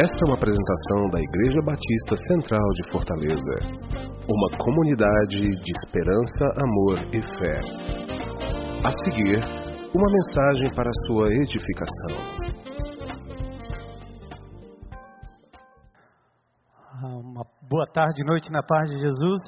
[0.00, 3.54] Esta é uma apresentação da Igreja Batista Central de Fortaleza,
[4.26, 7.60] uma comunidade de esperança, amor e fé.
[8.82, 9.36] A seguir,
[9.94, 12.16] uma mensagem para sua edificação.
[16.94, 19.42] Ah, Uma boa tarde, noite na paz de Jesus.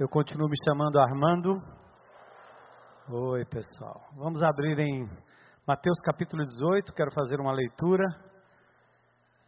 [0.00, 1.60] Eu continuo me chamando Armando.
[3.10, 4.08] Oi, pessoal.
[4.16, 5.06] Vamos abrir em
[5.68, 6.94] Mateus capítulo 18.
[6.94, 8.06] Quero fazer uma leitura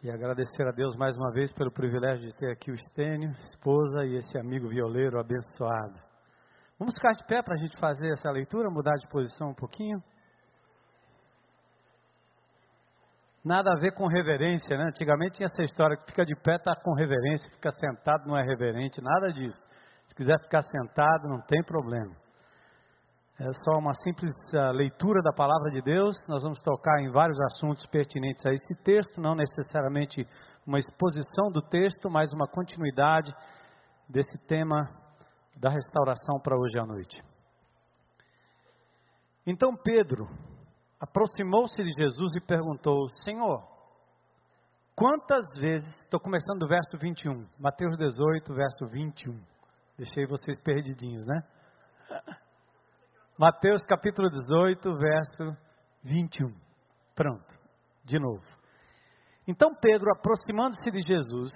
[0.02, 4.04] e agradecer a Deus mais uma vez pelo privilégio de ter aqui o Estênio, esposa
[4.04, 5.98] e esse amigo violeiro abençoado.
[6.78, 10.02] Vamos ficar de pé para a gente fazer essa leitura, mudar de posição um pouquinho.
[13.42, 14.84] Nada a ver com reverência, né?
[14.84, 18.42] Antigamente tinha essa história que fica de pé está com reverência, fica sentado não é
[18.42, 19.58] reverente, nada disso.
[20.08, 22.14] Se quiser ficar sentado, não tem problema.
[23.38, 26.16] É só uma simples uh, leitura da palavra de Deus.
[26.26, 30.26] Nós vamos tocar em vários assuntos pertinentes a esse texto, não necessariamente
[30.66, 33.34] uma exposição do texto, mas uma continuidade
[34.08, 34.88] desse tema
[35.54, 37.22] da restauração para hoje à noite.
[39.46, 40.26] Então Pedro
[40.98, 43.62] aproximou-se de Jesus e perguntou: Senhor,
[44.94, 49.38] quantas vezes, estou começando do verso 21, Mateus 18, verso 21.
[49.98, 51.42] Deixei vocês perdidinhos, né?
[53.38, 55.56] Mateus capítulo 18, verso
[56.02, 56.54] 21.
[57.14, 57.54] Pronto,
[58.02, 58.44] de novo.
[59.46, 61.52] Então Pedro, aproximando-se de Jesus,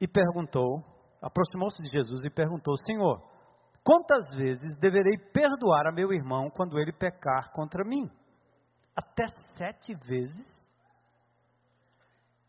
[0.00, 0.84] e perguntou,
[1.20, 3.20] aproximou-se de Jesus e perguntou: Senhor,
[3.82, 8.08] quantas vezes deverei perdoar a meu irmão quando ele pecar contra mim?
[8.94, 9.26] Até
[9.56, 10.46] sete vezes?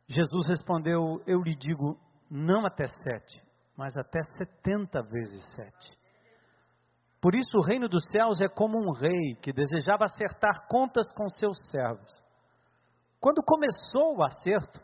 [0.08, 3.44] Jesus respondeu: Eu lhe digo, não até sete,
[3.76, 5.99] mas até setenta vezes sete.
[7.22, 11.28] Por isso, o reino dos céus é como um rei que desejava acertar contas com
[11.30, 12.10] seus servos.
[13.20, 14.80] Quando começou o acerto,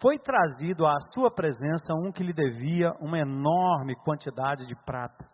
[0.00, 5.28] foi trazido à sua presença um que lhe devia uma enorme quantidade de prata.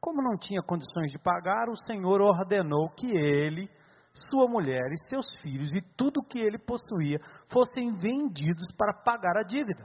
[0.00, 3.70] Como não tinha condições de pagar, o Senhor ordenou que ele,
[4.30, 7.18] sua mulher e seus filhos e tudo que ele possuía
[7.50, 9.84] fossem vendidos para pagar a dívida.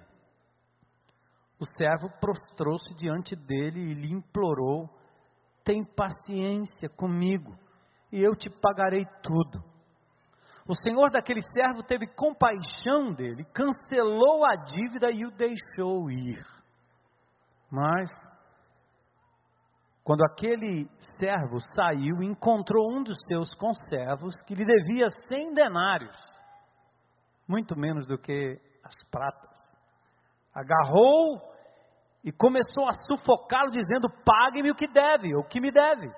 [1.59, 4.89] O servo prostrou-se diante dele e lhe implorou:
[5.63, 7.55] Tem paciência comigo
[8.11, 9.63] e eu te pagarei tudo.
[10.67, 16.45] O senhor daquele servo teve compaixão dele, cancelou a dívida e o deixou ir.
[17.69, 18.09] Mas,
[20.03, 20.89] quando aquele
[21.19, 26.15] servo saiu, encontrou um dos seus conservos que lhe devia cem denários,
[27.47, 29.57] muito menos do que as pratas.
[30.53, 31.50] Agarrou
[32.23, 36.11] e começou a sufocá-lo, dizendo: Pague-me o que deve, o que me deve.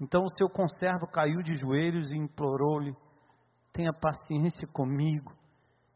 [0.00, 2.94] Então o seu conservo caiu de joelhos e implorou-lhe:
[3.72, 5.32] Tenha paciência comigo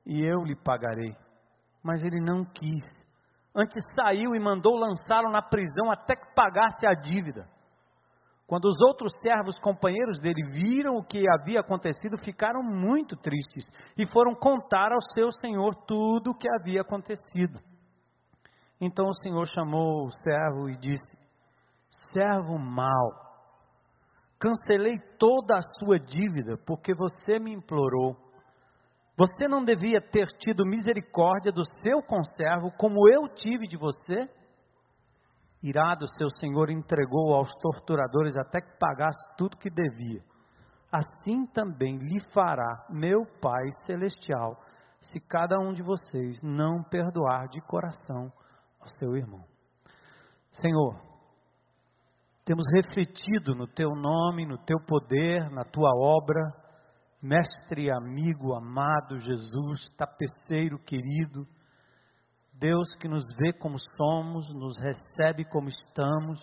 [0.06, 1.15] e eu lhe pagarei.
[1.83, 2.87] Mas ele não quis.
[3.55, 7.49] Antes saiu e mandou lançá-lo na prisão até que pagasse a dívida.
[8.47, 14.06] Quando os outros servos companheiros dele viram o que havia acontecido, ficaram muito tristes e
[14.06, 17.61] foram contar ao seu senhor tudo o que havia acontecido.
[18.81, 21.19] Então o senhor chamou o servo e disse:
[22.12, 23.11] Servo mau,
[24.39, 28.17] cancelei toda a sua dívida porque você me implorou.
[29.17, 34.28] Você não devia ter tido misericórdia do seu conservo como eu tive de você?
[35.61, 40.22] Irado, seu senhor entregou aos torturadores até que pagasse tudo que devia.
[40.91, 44.56] Assim também lhe fará meu Pai Celestial,
[45.00, 48.33] se cada um de vocês não perdoar de coração
[48.81, 49.44] ao seu irmão.
[50.53, 51.00] Senhor,
[52.44, 56.41] temos refletido no teu nome, no teu poder, na tua obra,
[57.22, 61.47] mestre, amigo, amado Jesus, tapeceiro querido,
[62.55, 66.41] Deus que nos vê como somos, nos recebe como estamos.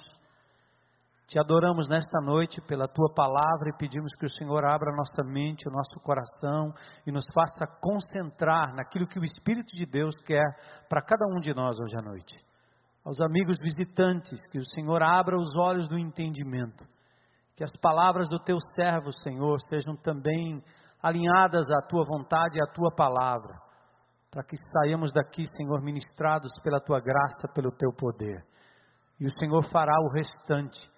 [1.28, 5.68] Te adoramos nesta noite pela tua palavra e pedimos que o Senhor abra nossa mente,
[5.68, 6.74] o nosso coração
[7.06, 10.46] e nos faça concentrar naquilo que o Espírito de Deus quer
[10.88, 12.46] para cada um de nós hoje à noite
[13.06, 16.84] aos amigos visitantes, que o Senhor abra os olhos do entendimento,
[17.56, 20.62] que as palavras do teu servo, Senhor, sejam também
[21.02, 23.54] alinhadas à tua vontade e à tua palavra,
[24.32, 28.44] para que saímos daqui, Senhor, ministrados pela tua graça, pelo teu poder.
[29.20, 30.90] E o Senhor fará o restante,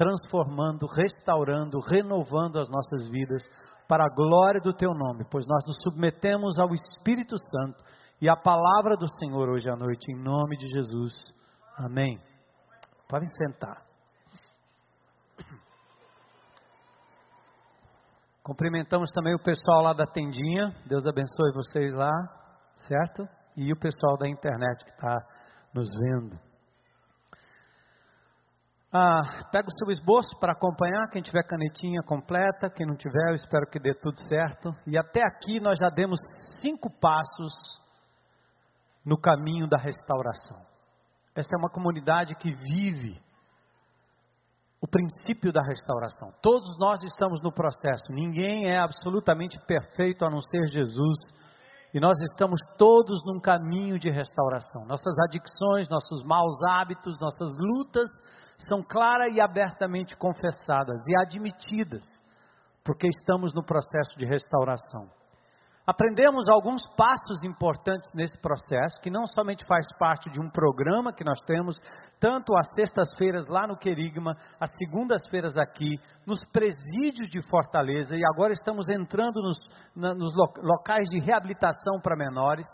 [0.00, 3.46] transformando, restaurando, renovando as nossas vidas
[3.86, 7.84] para a glória do teu nome, pois nós nos submetemos ao Espírito Santo
[8.18, 11.12] e à palavra do Senhor hoje à noite, em nome de Jesus.
[11.76, 12.18] Amém.
[13.06, 13.82] Podem sentar.
[18.42, 20.74] Cumprimentamos também o pessoal lá da tendinha.
[20.86, 22.10] Deus abençoe vocês lá,
[22.88, 23.28] certo?
[23.54, 25.18] E o pessoal da internet que está
[25.74, 26.49] nos vendo.
[28.92, 31.08] Ah, pega o seu esboço para acompanhar.
[31.10, 34.74] Quem tiver canetinha completa, quem não tiver, eu espero que dê tudo certo.
[34.86, 36.18] E até aqui nós já demos
[36.60, 37.52] cinco passos
[39.04, 40.58] no caminho da restauração.
[41.34, 43.20] Essa é uma comunidade que vive
[44.80, 46.32] o princípio da restauração.
[46.42, 48.12] Todos nós estamos no processo.
[48.12, 51.18] Ninguém é absolutamente perfeito a não ser Jesus.
[51.92, 54.84] E nós estamos todos num caminho de restauração.
[54.84, 58.08] Nossas adicções, nossos maus hábitos, nossas lutas
[58.68, 62.04] são claras e abertamente confessadas e admitidas,
[62.84, 65.19] porque estamos no processo de restauração.
[65.86, 71.24] Aprendemos alguns passos importantes nesse processo, que não somente faz parte de um programa que
[71.24, 71.76] nós temos,
[72.20, 78.52] tanto às sextas-feiras lá no Querigma, às segundas-feiras aqui, nos presídios de Fortaleza, e agora
[78.52, 79.58] estamos entrando nos,
[79.96, 82.66] na, nos locais de reabilitação para menores,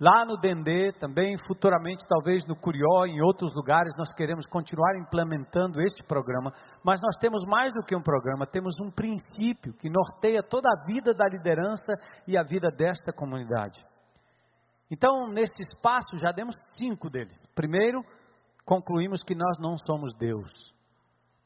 [0.00, 5.78] Lá no Dendê, também futuramente, talvez no Curió, em outros lugares, nós queremos continuar implementando
[5.82, 10.42] este programa, mas nós temos mais do que um programa, temos um princípio que norteia
[10.42, 11.92] toda a vida da liderança
[12.26, 13.84] e a vida desta comunidade.
[14.90, 17.36] Então, nesse espaço, já demos cinco deles.
[17.54, 18.02] Primeiro,
[18.64, 20.50] concluímos que nós não somos Deus.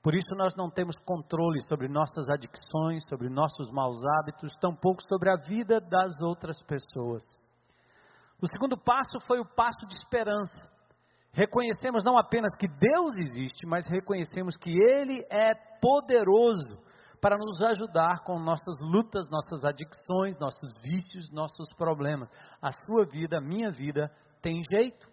[0.00, 5.28] Por isso, nós não temos controle sobre nossas adicções, sobre nossos maus hábitos, tampouco sobre
[5.28, 7.24] a vida das outras pessoas.
[8.44, 10.60] O segundo passo foi o passo de esperança.
[11.32, 16.78] Reconhecemos não apenas que Deus existe, mas reconhecemos que Ele é poderoso
[17.22, 22.28] para nos ajudar com nossas lutas, nossas adicções, nossos vícios, nossos problemas.
[22.60, 25.08] A sua vida, a minha vida, tem jeito.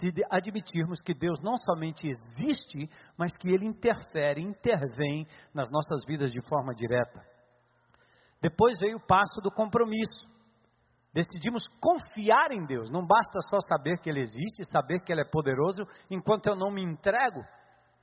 [0.00, 5.24] Se admitirmos que Deus não somente existe, mas que Ele interfere, intervém
[5.54, 7.24] nas nossas vidas de forma direta.
[8.42, 10.35] Depois veio o passo do compromisso
[11.16, 12.90] decidimos confiar em Deus.
[12.90, 16.70] Não basta só saber que Ele existe, saber que Ele é poderoso, enquanto eu não
[16.70, 17.42] me entrego.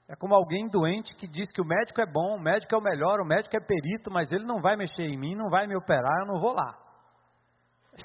[0.09, 2.81] É como alguém doente que diz que o médico é bom, o médico é o
[2.81, 5.77] melhor, o médico é perito, mas ele não vai mexer em mim, não vai me
[5.77, 6.77] operar, eu não vou lá.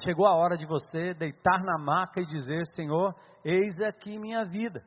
[0.05, 3.13] Chegou a hora de você deitar na maca e dizer: Senhor,
[3.43, 4.81] eis aqui minha vida.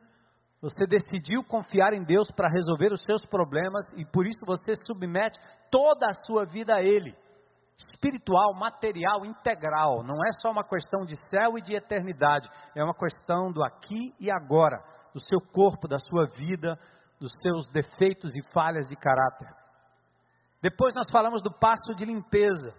[0.62, 5.38] Você decidiu confiar em Deus para resolver os seus problemas e por isso você submete
[5.70, 7.14] toda a sua vida a Ele
[7.90, 10.02] espiritual, material, integral.
[10.02, 14.14] Não é só uma questão de céu e de eternidade, é uma questão do aqui
[14.20, 14.82] e agora,
[15.14, 16.78] do seu corpo, da sua vida,
[17.20, 19.48] dos seus defeitos e falhas de caráter.
[20.60, 22.74] Depois nós falamos do passo de limpeza.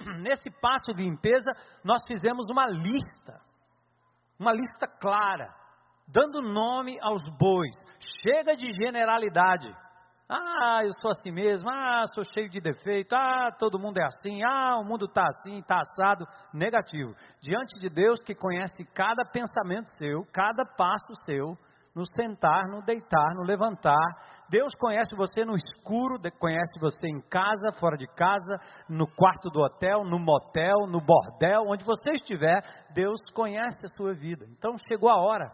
[0.22, 1.52] Nesse passo de limpeza,
[1.84, 3.40] nós fizemos uma lista,
[4.38, 5.54] uma lista clara,
[6.08, 7.74] dando nome aos bois.
[8.22, 9.74] Chega de generalidade.
[10.34, 11.68] Ah, eu sou assim mesmo.
[11.68, 13.14] Ah, sou cheio de defeito.
[13.14, 14.42] Ah, todo mundo é assim.
[14.42, 16.26] Ah, o mundo está assim, está assado.
[16.54, 17.14] Negativo.
[17.42, 21.54] Diante de Deus que conhece cada pensamento seu, cada passo seu,
[21.94, 24.08] no sentar, no deitar, no levantar.
[24.48, 28.58] Deus conhece você no escuro, conhece você em casa, fora de casa,
[28.88, 32.62] no quarto do hotel, no motel, no bordel, onde você estiver,
[32.94, 34.46] Deus conhece a sua vida.
[34.48, 35.52] Então chegou a hora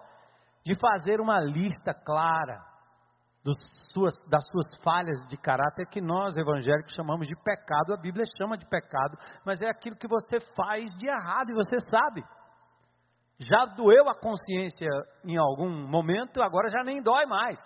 [0.65, 2.78] de fazer uma lista clara
[3.93, 8.57] suas, das suas falhas de caráter que nós evangélicos chamamos de pecado, a Bíblia chama
[8.57, 12.23] de pecado, mas é aquilo que você faz de errado e você sabe.
[13.39, 14.89] Já doeu a consciência
[15.25, 17.61] em algum momento, agora já nem dói mais.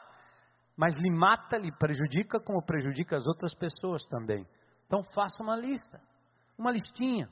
[0.77, 4.47] Mas lhe mata, lhe prejudica, como prejudica as outras pessoas também.
[4.87, 6.01] Então faça uma lista,
[6.59, 7.29] uma listinha,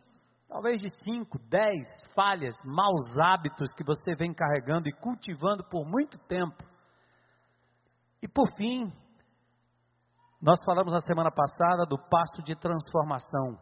[0.49, 6.19] talvez de 5, 10 falhas, maus hábitos que você vem carregando e cultivando por muito
[6.27, 6.70] tempo
[8.23, 8.93] e por fim,
[10.41, 13.59] nós falamos na semana passada do passo de transformação.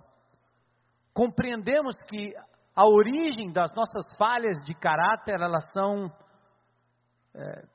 [1.13, 2.33] Compreendemos que
[2.75, 6.09] a origem das nossas falhas de caráter, elas são
[7.35, 7.67] é,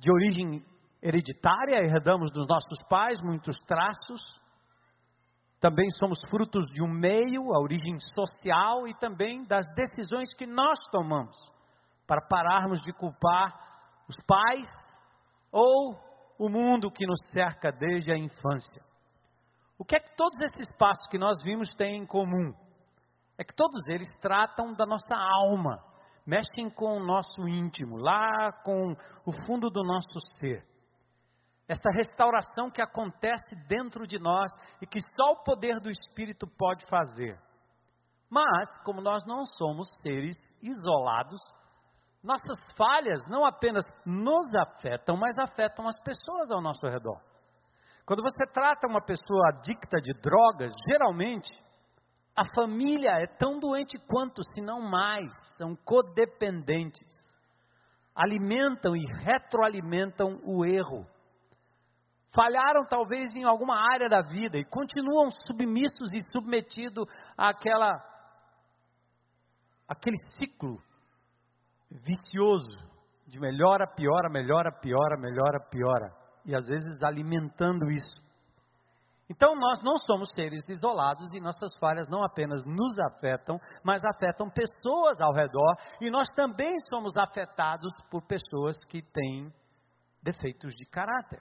[0.00, 0.64] de origem
[1.02, 4.20] hereditária, herdamos dos nossos pais muitos traços.
[5.60, 10.78] Também somos frutos de um meio, a origem social e também das decisões que nós
[10.90, 11.36] tomamos
[12.06, 13.52] para pararmos de culpar
[14.08, 14.68] os pais,
[15.52, 15.94] ou
[16.38, 18.82] o mundo que nos cerca desde a infância.
[19.78, 22.54] O que é que todos esses passos que nós vimos têm em comum?
[23.36, 25.78] É que todos eles tratam da nossa alma,
[26.26, 28.92] mexem com o nosso íntimo, lá com
[29.26, 30.64] o fundo do nosso ser.
[31.68, 36.86] Essa restauração que acontece dentro de nós e que só o poder do Espírito pode
[36.86, 37.38] fazer.
[38.28, 41.40] Mas, como nós não somos seres isolados,
[42.22, 47.20] nossas falhas não apenas nos afetam, mas afetam as pessoas ao nosso redor.
[48.06, 51.50] Quando você trata uma pessoa adicta de drogas, geralmente
[52.36, 57.06] a família é tão doente quanto, se não mais, são codependentes.
[58.14, 61.06] Alimentam e retroalimentam o erro.
[62.34, 67.92] Falharam talvez em alguma área da vida e continuam submissos e submetidos àquela
[69.86, 70.80] aquele ciclo
[72.04, 72.78] vicioso
[73.26, 76.12] de melhora, piora, melhora, piora, melhora, piora.
[76.44, 78.22] E às vezes alimentando isso.
[79.30, 84.50] Então nós não somos seres isolados e nossas falhas não apenas nos afetam, mas afetam
[84.50, 89.50] pessoas ao redor e nós também somos afetados por pessoas que têm
[90.22, 91.40] defeitos de caráter.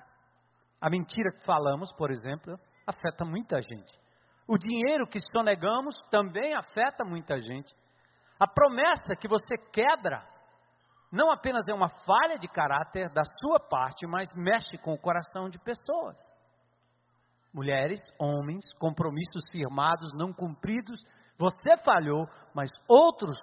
[0.80, 4.00] A mentira que falamos, por exemplo, afeta muita gente.
[4.48, 7.74] O dinheiro que sonegamos também afeta muita gente.
[8.40, 10.31] A promessa que você quebra
[11.12, 15.50] não apenas é uma falha de caráter da sua parte, mas mexe com o coração
[15.50, 16.18] de pessoas
[17.54, 21.00] mulheres, homens, compromissos firmados, não cumpridos.
[21.38, 23.38] Você falhou, mas outros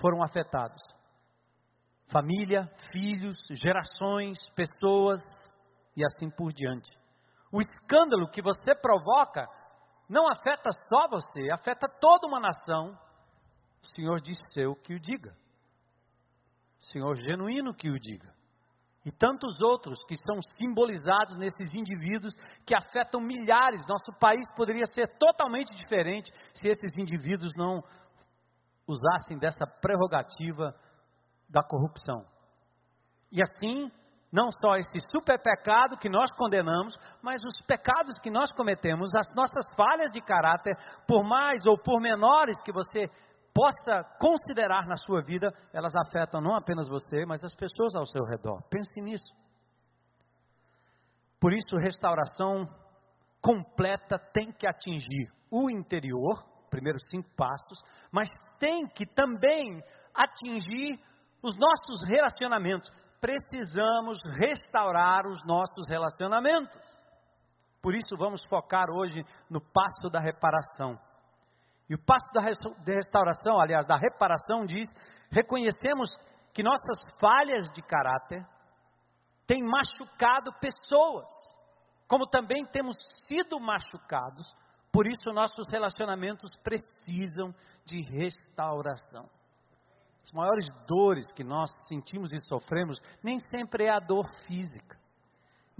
[0.00, 0.82] foram afetados.
[2.10, 5.20] Família, filhos, gerações, pessoas
[5.96, 6.90] e assim por diante.
[7.50, 9.46] O escândalo que você provoca
[10.08, 12.98] não afeta só você, afeta toda uma nação.
[13.82, 15.34] O Senhor diz seu que o diga.
[16.90, 18.32] Senhor genuíno que o diga
[19.04, 22.34] e tantos outros que são simbolizados nesses indivíduos
[22.64, 23.80] que afetam milhares.
[23.88, 27.82] Nosso país poderia ser totalmente diferente se esses indivíduos não
[28.86, 30.74] usassem dessa prerrogativa
[31.48, 32.24] da corrupção.
[33.30, 33.90] E assim,
[34.32, 39.34] não só esse super pecado que nós condenamos, mas os pecados que nós cometemos, as
[39.34, 40.76] nossas falhas de caráter,
[41.08, 43.10] por mais ou por menores que você
[43.54, 48.24] possa considerar na sua vida, elas afetam não apenas você, mas as pessoas ao seu
[48.24, 48.62] redor.
[48.70, 49.32] Pense nisso.
[51.40, 52.68] Por isso, restauração
[53.40, 57.78] completa tem que atingir o interior, primeiros cinco passos,
[58.10, 58.28] mas
[58.58, 59.82] tem que também
[60.14, 60.98] atingir
[61.42, 62.88] os nossos relacionamentos.
[63.20, 66.78] Precisamos restaurar os nossos relacionamentos.
[67.82, 70.98] Por isso, vamos focar hoje no passo da reparação.
[71.88, 72.40] E o passo da
[72.94, 74.88] restauração, aliás, da reparação, diz:
[75.30, 76.08] reconhecemos
[76.52, 78.46] que nossas falhas de caráter
[79.46, 81.28] têm machucado pessoas,
[82.06, 82.96] como também temos
[83.26, 84.54] sido machucados,
[84.92, 89.28] por isso nossos relacionamentos precisam de restauração.
[90.22, 95.01] As maiores dores que nós sentimos e sofremos nem sempre é a dor física.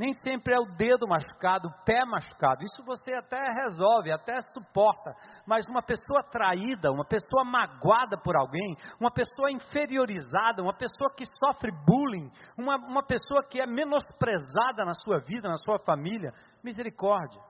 [0.02, 2.64] Nem sempre é o dedo machucado, o pé machucado.
[2.64, 5.14] Isso você até resolve, até suporta.
[5.46, 11.24] Mas uma pessoa traída, uma pessoa magoada por alguém, uma pessoa inferiorizada, uma pessoa que
[11.38, 12.28] sofre bullying,
[12.58, 16.32] uma, uma pessoa que é menosprezada na sua vida, na sua família,
[16.64, 17.40] misericórdia.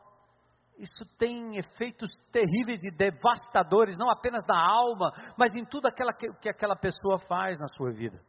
[0.77, 6.31] Isso tem efeitos terríveis e devastadores, não apenas na alma, mas em tudo aquela que,
[6.35, 8.21] que aquela pessoa faz na sua vida.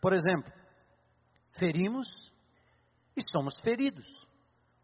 [0.00, 0.50] Por exemplo,
[1.58, 2.31] ferimos
[3.16, 4.06] e somos feridos.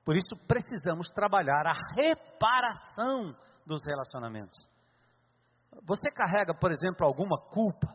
[0.04, 4.58] Por isso precisamos trabalhar a reparação dos relacionamentos.
[5.82, 7.94] Você carrega, por exemplo, alguma culpa?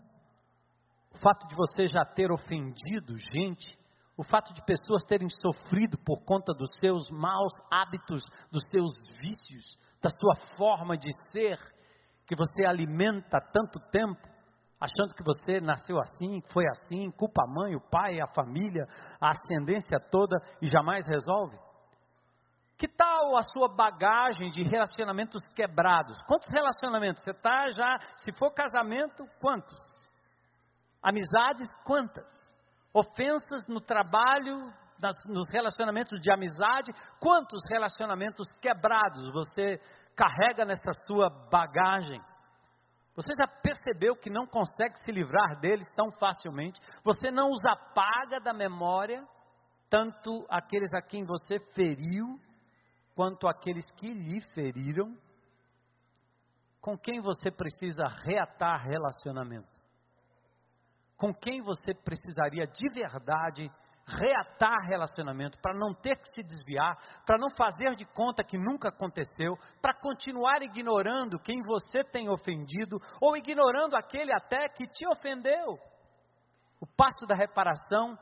[1.11, 3.77] O fato de você já ter ofendido gente,
[4.15, 9.77] o fato de pessoas terem sofrido por conta dos seus maus hábitos, dos seus vícios,
[10.01, 11.57] da sua forma de ser,
[12.27, 14.21] que você alimenta tanto tempo,
[14.83, 18.85] achando que você nasceu assim, foi assim, culpa a mãe, o pai, a família,
[19.19, 21.57] a ascendência toda e jamais resolve?
[22.77, 26.21] Que tal a sua bagagem de relacionamentos quebrados?
[26.27, 27.23] Quantos relacionamentos?
[27.23, 29.79] Você está já, se for casamento, quantos?
[31.01, 32.27] Amizades, quantas?
[32.93, 34.57] Ofensas no trabalho,
[34.99, 39.79] nas, nos relacionamentos de amizade, quantos relacionamentos quebrados você
[40.13, 42.21] carrega nessa sua bagagem?
[43.15, 46.79] Você já percebeu que não consegue se livrar deles tão facilmente?
[47.03, 49.23] Você não os apaga da memória,
[49.89, 52.39] tanto aqueles a quem você feriu,
[53.13, 55.15] quanto aqueles que lhe feriram?
[56.81, 59.71] Com quem você precisa reatar relacionamento?
[61.15, 63.71] Com quem você precisaria de verdade
[64.05, 68.89] reatar relacionamento, para não ter que se desviar, para não fazer de conta que nunca
[68.89, 75.79] aconteceu, para continuar ignorando quem você tem ofendido ou ignorando aquele até que te ofendeu.
[76.81, 78.17] O passo da reparação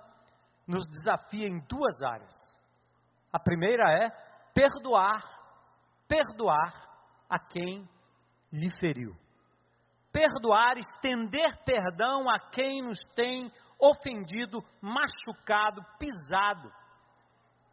[0.67, 2.33] nos desafia em duas áreas.
[3.33, 4.09] A primeira é
[4.53, 5.23] perdoar,
[6.07, 6.73] perdoar
[7.29, 7.89] a quem
[8.51, 9.15] lhe feriu.
[10.11, 16.71] Perdoar, estender perdão a quem nos tem ofendido, machucado, pisado.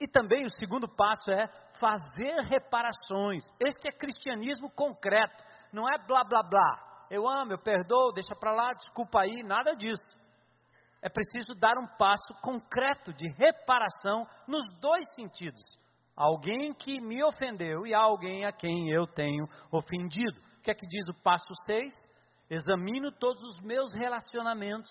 [0.00, 1.46] E também o segundo passo é
[1.78, 3.44] fazer reparações.
[3.60, 7.06] Esse é cristianismo concreto, não é blá blá blá.
[7.10, 10.18] Eu amo, eu perdoo, deixa para lá, desculpa aí, nada disso.
[11.00, 15.62] É preciso dar um passo concreto de reparação nos dois sentidos.
[16.16, 20.40] Alguém que me ofendeu e alguém a quem eu tenho ofendido.
[20.58, 21.92] O que é que diz o passo 6?
[22.50, 24.90] Examino todos os meus relacionamentos,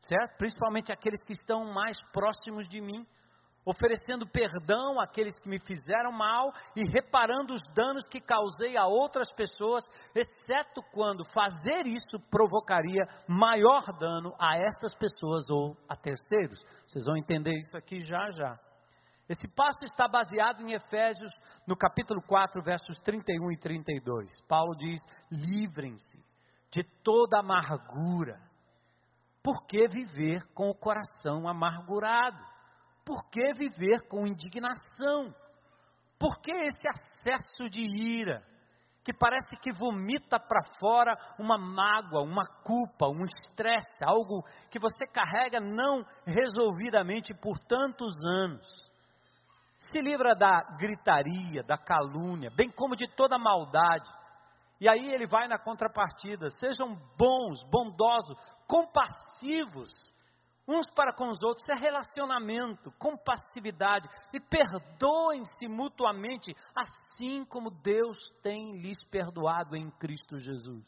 [0.00, 0.36] certo?
[0.38, 3.06] Principalmente aqueles que estão mais próximos de mim
[3.66, 9.30] oferecendo perdão àqueles que me fizeram mal e reparando os danos que causei a outras
[9.32, 9.82] pessoas,
[10.14, 16.64] exceto quando fazer isso provocaria maior dano a essas pessoas ou a terceiros.
[16.86, 18.56] Vocês vão entender isso aqui já já.
[19.28, 21.32] Esse passo está baseado em Efésios,
[21.66, 24.30] no capítulo 4, versos 31 e 32.
[24.48, 26.24] Paulo diz: livrem-se
[26.70, 28.40] de toda amargura.
[29.46, 32.44] Por que viver com o coração amargurado?
[33.04, 35.32] Por que viver com indignação?
[36.18, 38.42] Por que esse acesso de ira,
[39.04, 45.06] que parece que vomita para fora uma mágoa, uma culpa, um estresse, algo que você
[45.06, 48.66] carrega não resolvidamente por tantos anos?
[49.92, 54.10] Se livra da gritaria, da calúnia, bem como de toda maldade.
[54.80, 59.90] E aí ele vai na contrapartida: sejam bons, bondosos, compassivos
[60.68, 68.16] uns para com os outros, isso é relacionamento, compassividade, e perdoem-se mutuamente, assim como Deus
[68.42, 70.84] tem lhes perdoado em Cristo Jesus.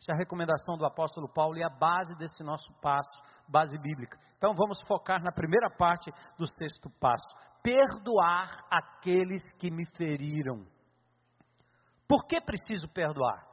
[0.00, 4.18] Essa é a recomendação do apóstolo Paulo e a base desse nosso passo, base bíblica.
[4.36, 7.26] Então vamos focar na primeira parte do sexto passo:
[7.62, 10.64] perdoar aqueles que me feriram.
[12.08, 13.44] Por que preciso perdoar?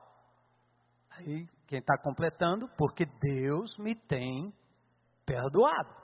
[1.11, 4.53] Aí, quem está completando, porque Deus me tem
[5.25, 6.03] perdoado.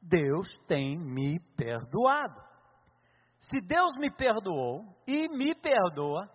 [0.00, 2.40] Deus tem me perdoado.
[3.50, 6.28] Se Deus me perdoou e me perdoa,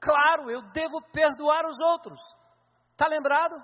[0.00, 2.18] claro, eu devo perdoar os outros.
[2.92, 3.54] Está lembrado?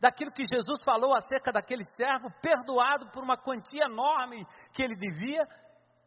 [0.00, 5.46] Daquilo que Jesus falou acerca daquele servo, perdoado por uma quantia enorme que ele devia,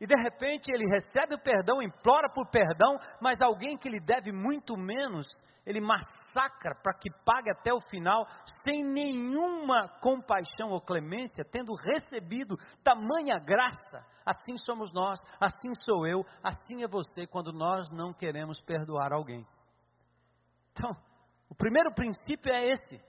[0.05, 4.31] e de repente ele recebe o perdão, implora por perdão, mas alguém que lhe deve
[4.31, 5.25] muito menos,
[5.65, 8.27] ele massacra para que pague até o final,
[8.63, 14.05] sem nenhuma compaixão ou clemência, tendo recebido tamanha graça.
[14.23, 19.43] Assim somos nós, assim sou eu, assim é você quando nós não queremos perdoar alguém.
[20.71, 20.95] Então,
[21.49, 23.01] o primeiro princípio é esse.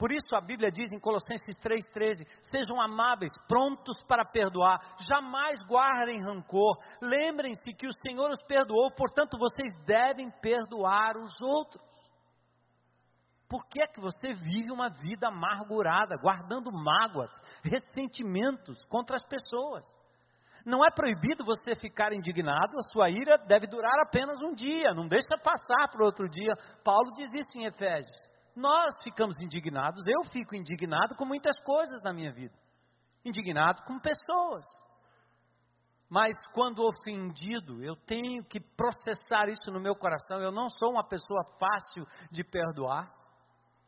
[0.00, 6.24] Por isso a Bíblia diz em Colossenses 3,13: sejam amáveis, prontos para perdoar, jamais guardem
[6.24, 11.84] rancor, lembrem-se que o Senhor os perdoou, portanto vocês devem perdoar os outros.
[13.46, 17.30] Por que é que você vive uma vida amargurada, guardando mágoas,
[17.62, 19.84] ressentimentos contra as pessoas?
[20.64, 25.06] Não é proibido você ficar indignado, a sua ira deve durar apenas um dia, não
[25.06, 26.54] deixa passar para outro dia.
[26.82, 28.29] Paulo diz isso em Efésios.
[28.54, 32.54] Nós ficamos indignados, eu fico indignado com muitas coisas na minha vida.
[33.24, 34.64] Indignado com pessoas.
[36.08, 40.40] Mas quando ofendido, eu tenho que processar isso no meu coração.
[40.40, 43.14] Eu não sou uma pessoa fácil de perdoar.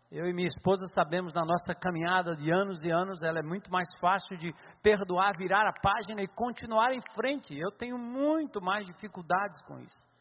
[0.09, 3.73] Eu e minha esposa sabemos na nossa caminhada de anos e anos, ela é muito
[3.73, 7.59] mais fácil de perdoar, virar a página e continuar em frente.
[7.59, 10.12] Eu tenho muito mais dificuldades com isso.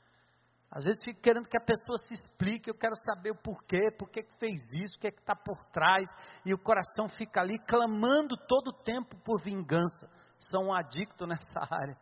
[0.71, 4.09] Às vezes fico querendo que a pessoa se explique, eu quero saber o porquê, por
[4.09, 6.07] que fez isso, o que é está por trás,
[6.45, 10.09] e o coração fica ali clamando todo o tempo por vingança.
[10.49, 11.97] São um adicto nessa área,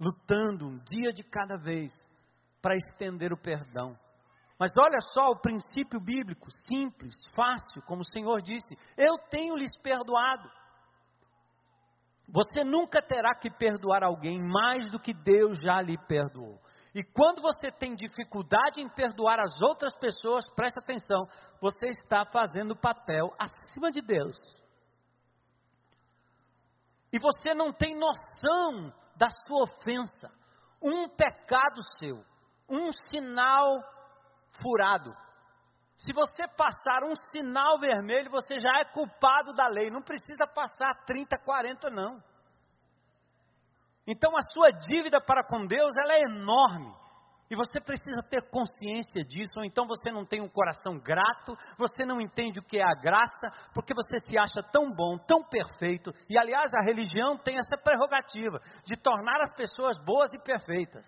[0.00, 1.92] lutando um dia de cada vez
[2.60, 3.96] para estender o perdão.
[4.58, 9.76] Mas olha só o princípio bíblico, simples, fácil, como o Senhor disse: Eu tenho lhes
[9.78, 10.50] perdoado.
[12.28, 16.60] Você nunca terá que perdoar alguém mais do que Deus já lhe perdoou.
[16.94, 21.26] E quando você tem dificuldade em perdoar as outras pessoas, presta atenção,
[21.60, 24.36] você está fazendo papel acima de Deus.
[27.10, 30.30] E você não tem noção da sua ofensa.
[30.82, 32.24] Um pecado seu,
[32.68, 33.82] um sinal
[34.60, 35.14] furado.
[35.96, 39.88] Se você passar um sinal vermelho, você já é culpado da lei.
[39.88, 42.20] Não precisa passar 30, 40, não.
[44.06, 47.02] Então a sua dívida para com Deus ela é enorme.
[47.50, 52.02] E você precisa ter consciência disso, ou então você não tem um coração grato, você
[52.02, 56.10] não entende o que é a graça, porque você se acha tão bom, tão perfeito.
[56.30, 61.06] E aliás, a religião tem essa prerrogativa de tornar as pessoas boas e perfeitas.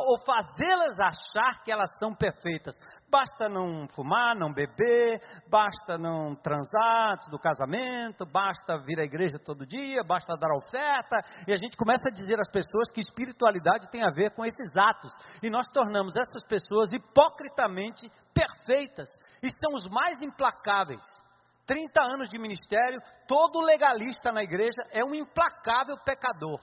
[0.00, 2.74] Ou fazê-las achar que elas são perfeitas.
[3.10, 9.38] Basta não fumar, não beber, basta não transar antes do casamento, basta vir à igreja
[9.38, 13.90] todo dia, basta dar oferta, e a gente começa a dizer às pessoas que espiritualidade
[13.90, 19.08] tem a ver com esses atos, e nós tornamos essas pessoas hipocritamente perfeitas,
[19.42, 21.04] e são os mais implacáveis.
[21.66, 26.60] 30 anos de ministério, todo legalista na igreja é um implacável pecador.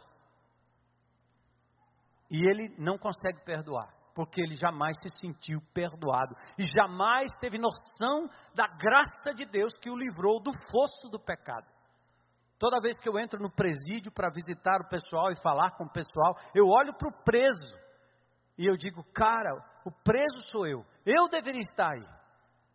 [2.29, 8.29] E ele não consegue perdoar, porque ele jamais se sentiu perdoado e jamais teve noção
[8.53, 11.65] da graça de Deus que o livrou do fosso do pecado.
[12.59, 15.91] Toda vez que eu entro no presídio para visitar o pessoal e falar com o
[15.91, 17.79] pessoal, eu olho para o preso
[18.57, 19.49] e eu digo, cara,
[19.85, 22.05] o preso sou eu, eu deveria estar aí.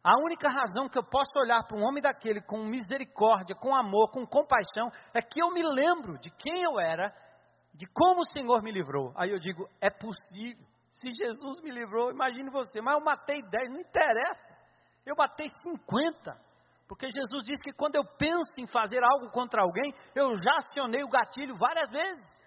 [0.03, 4.11] A única razão que eu posso olhar para um homem daquele com misericórdia, com amor,
[4.11, 7.11] com compaixão, é que eu me lembro de quem eu era
[7.75, 9.13] de como o Senhor me livrou.
[9.17, 10.65] Aí eu digo, é possível.
[11.01, 12.81] Se Jesus me livrou, imagine você.
[12.81, 14.57] Mas eu matei 10, não interessa.
[15.05, 16.41] Eu matei 50.
[16.87, 21.03] Porque Jesus disse que quando eu penso em fazer algo contra alguém, eu já acionei
[21.03, 22.45] o gatilho várias vezes.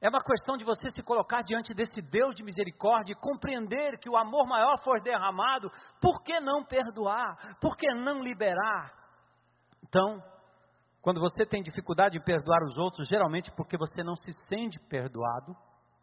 [0.00, 4.10] É uma questão de você se colocar diante desse Deus de misericórdia e compreender que
[4.10, 7.56] o amor maior foi derramado, por que não perdoar?
[7.60, 8.92] Por que não liberar?
[9.82, 10.22] Então,
[11.06, 15.54] quando você tem dificuldade em perdoar os outros, geralmente porque você não se sente perdoado,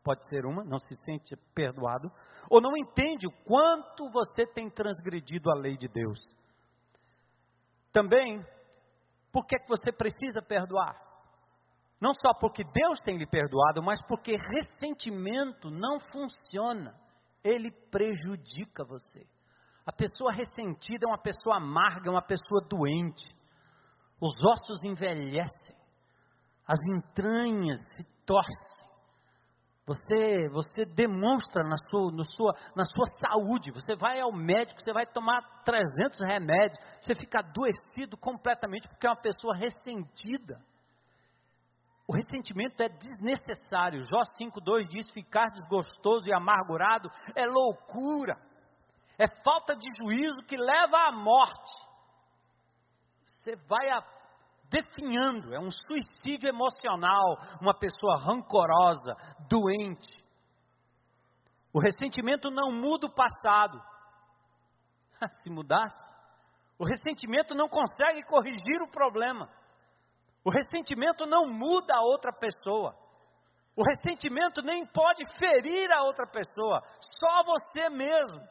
[0.01, 2.09] pode ser uma, não se sente perdoado,
[2.49, 6.17] ou não entende o quanto você tem transgredido a lei de Deus.
[7.91, 8.41] Também,
[9.29, 10.95] por que, que você precisa perdoar?
[11.99, 16.95] Não só porque Deus tem lhe perdoado, mas porque ressentimento não funciona,
[17.43, 19.27] ele prejudica você.
[19.85, 23.42] A pessoa ressentida é uma pessoa amarga, é uma pessoa doente
[24.23, 25.75] os ossos envelhecem,
[26.65, 28.87] as entranhas se torcem.
[29.85, 33.69] Você, você demonstra na sua, no sua, na sua saúde.
[33.71, 39.09] Você vai ao médico, você vai tomar 300 remédios, você fica adoecido completamente porque é
[39.09, 40.57] uma pessoa ressentida.
[42.07, 44.05] O ressentimento é desnecessário.
[44.05, 48.37] Jó 5,2 diz: ficar desgostoso e amargurado é loucura,
[49.19, 51.83] é falta de juízo que leva à morte
[53.43, 54.01] você vai a,
[54.73, 59.15] definhando, é um suicídio emocional, uma pessoa rancorosa,
[59.47, 60.17] doente.
[61.71, 63.79] O ressentimento não muda o passado.
[65.43, 66.13] Se mudasse,
[66.79, 69.47] o ressentimento não consegue corrigir o problema.
[70.43, 72.97] O ressentimento não muda a outra pessoa.
[73.75, 76.81] O ressentimento nem pode ferir a outra pessoa.
[76.99, 78.41] Só você mesmo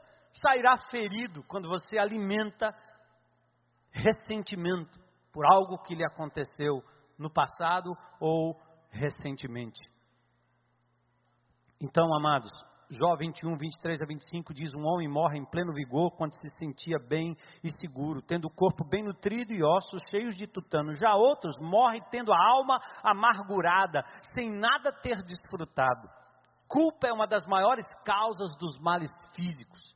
[0.40, 2.74] sairá ferido quando você alimenta
[3.92, 5.01] ressentimento
[5.32, 6.82] por algo que lhe aconteceu
[7.18, 9.80] no passado ou recentemente.
[11.80, 12.52] Então, amados,
[12.90, 16.98] Jó 21, 23 a 25 diz: Um homem morre em pleno vigor quando se sentia
[16.98, 20.94] bem e seguro, tendo o corpo bem nutrido e ossos cheios de tutano.
[20.94, 26.06] Já outros morrem tendo a alma amargurada, sem nada ter desfrutado.
[26.68, 29.91] Culpa é uma das maiores causas dos males físicos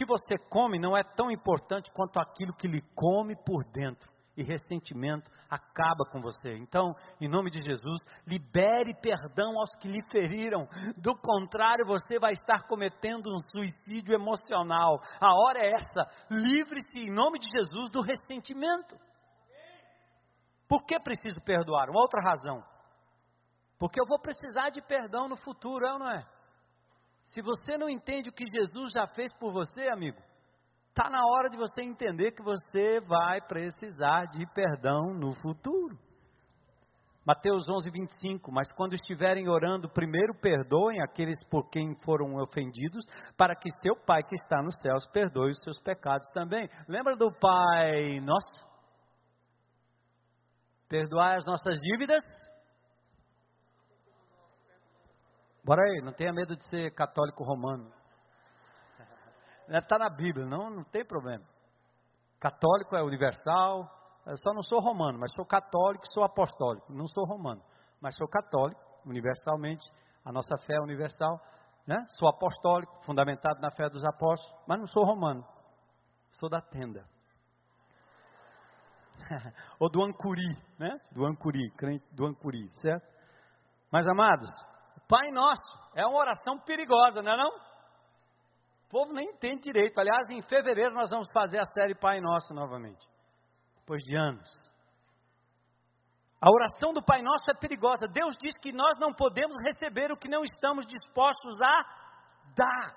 [0.00, 4.10] que você come não é tão importante quanto aquilo que lhe come por dentro.
[4.34, 6.56] E ressentimento acaba com você.
[6.56, 10.66] Então, em nome de Jesus, libere perdão aos que lhe feriram.
[10.96, 15.02] Do contrário, você vai estar cometendo um suicídio emocional.
[15.20, 16.08] A hora é essa.
[16.30, 18.96] Livre-se, em nome de Jesus, do ressentimento.
[20.66, 21.90] Por que preciso perdoar?
[21.90, 22.64] Uma outra razão.
[23.78, 26.26] Porque eu vou precisar de perdão no futuro, é ou não é?
[27.30, 30.18] Se você não entende o que Jesus já fez por você, amigo,
[30.88, 35.96] está na hora de você entender que você vai precisar de perdão no futuro.
[37.24, 38.50] Mateus 11, 25.
[38.50, 43.04] Mas quando estiverem orando, primeiro perdoem aqueles por quem foram ofendidos,
[43.36, 46.68] para que seu Pai que está nos céus perdoe os seus pecados também.
[46.88, 48.68] Lembra do Pai Nosso?
[50.88, 52.24] Perdoar as nossas dívidas
[55.62, 57.92] Bora aí, não tenha medo de ser católico romano.
[59.68, 61.44] Está na Bíblia, não, não tem problema.
[62.40, 63.88] Católico é universal,
[64.26, 66.92] eu só não sou romano, mas sou católico sou apostólico.
[66.92, 67.62] Não sou romano,
[68.00, 69.86] mas sou católico, universalmente,
[70.24, 71.40] a nossa fé é universal.
[71.86, 71.96] Né?
[72.18, 75.44] Sou apostólico, fundamentado na fé dos apóstolos, mas não sou romano,
[76.32, 77.04] sou da tenda.
[79.78, 80.98] Ou do Ancuri, né?
[81.12, 83.06] Do Ancuri, crente do Ancuri, certo?
[83.90, 84.48] Mas amados,
[85.10, 85.78] Pai Nosso.
[85.96, 87.50] É uma oração perigosa, não é não?
[88.86, 89.98] O povo nem entende direito.
[89.98, 93.04] Aliás, em fevereiro nós vamos fazer a série Pai Nosso novamente.
[93.80, 94.48] Depois de anos.
[96.40, 98.06] A oração do Pai Nosso é perigosa.
[98.06, 101.82] Deus diz que nós não podemos receber o que não estamos dispostos a
[102.56, 102.96] dar.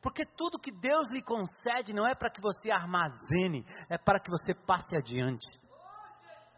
[0.00, 4.30] Porque tudo que Deus lhe concede não é para que você armazene, é para que
[4.30, 5.46] você passe adiante.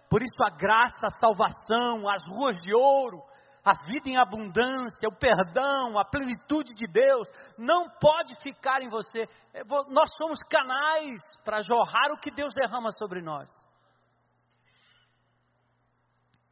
[0.09, 3.21] Por isso a graça, a salvação, as ruas de ouro,
[3.65, 9.27] a vida em abundância, o perdão, a plenitude de Deus, não pode ficar em você.
[9.55, 13.49] É, nós somos canais para jorrar o que Deus derrama sobre nós.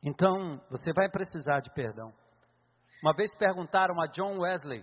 [0.02, 2.12] Então, você vai precisar de perdão.
[3.02, 4.82] Uma vez perguntaram a John Wesley,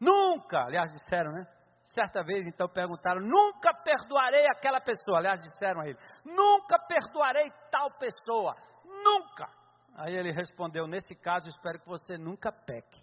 [0.00, 1.46] nunca, aliás, disseram, né?
[1.92, 5.18] Certa vez, então, perguntaram: nunca perdoarei aquela pessoa.
[5.18, 8.54] Aliás, disseram a ele: nunca perdoarei tal pessoa.
[8.84, 9.63] Nunca.
[9.94, 13.02] Aí ele respondeu: Nesse caso, espero que você nunca peque.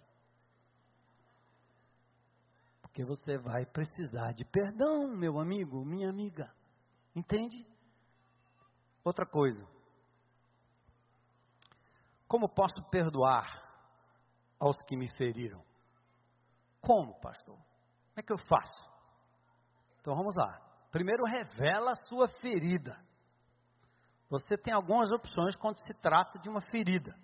[2.82, 6.52] Porque você vai precisar de perdão, meu amigo, minha amiga.
[7.16, 7.66] Entende?
[9.02, 9.66] Outra coisa.
[12.28, 13.46] Como posso perdoar
[14.58, 15.62] aos que me feriram?
[16.80, 17.56] Como, pastor?
[17.56, 18.90] Como é que eu faço?
[20.00, 20.60] Então vamos lá.
[20.90, 22.98] Primeiro, revela a sua ferida.
[24.32, 27.14] Você tem algumas opções quando se trata de uma ferida.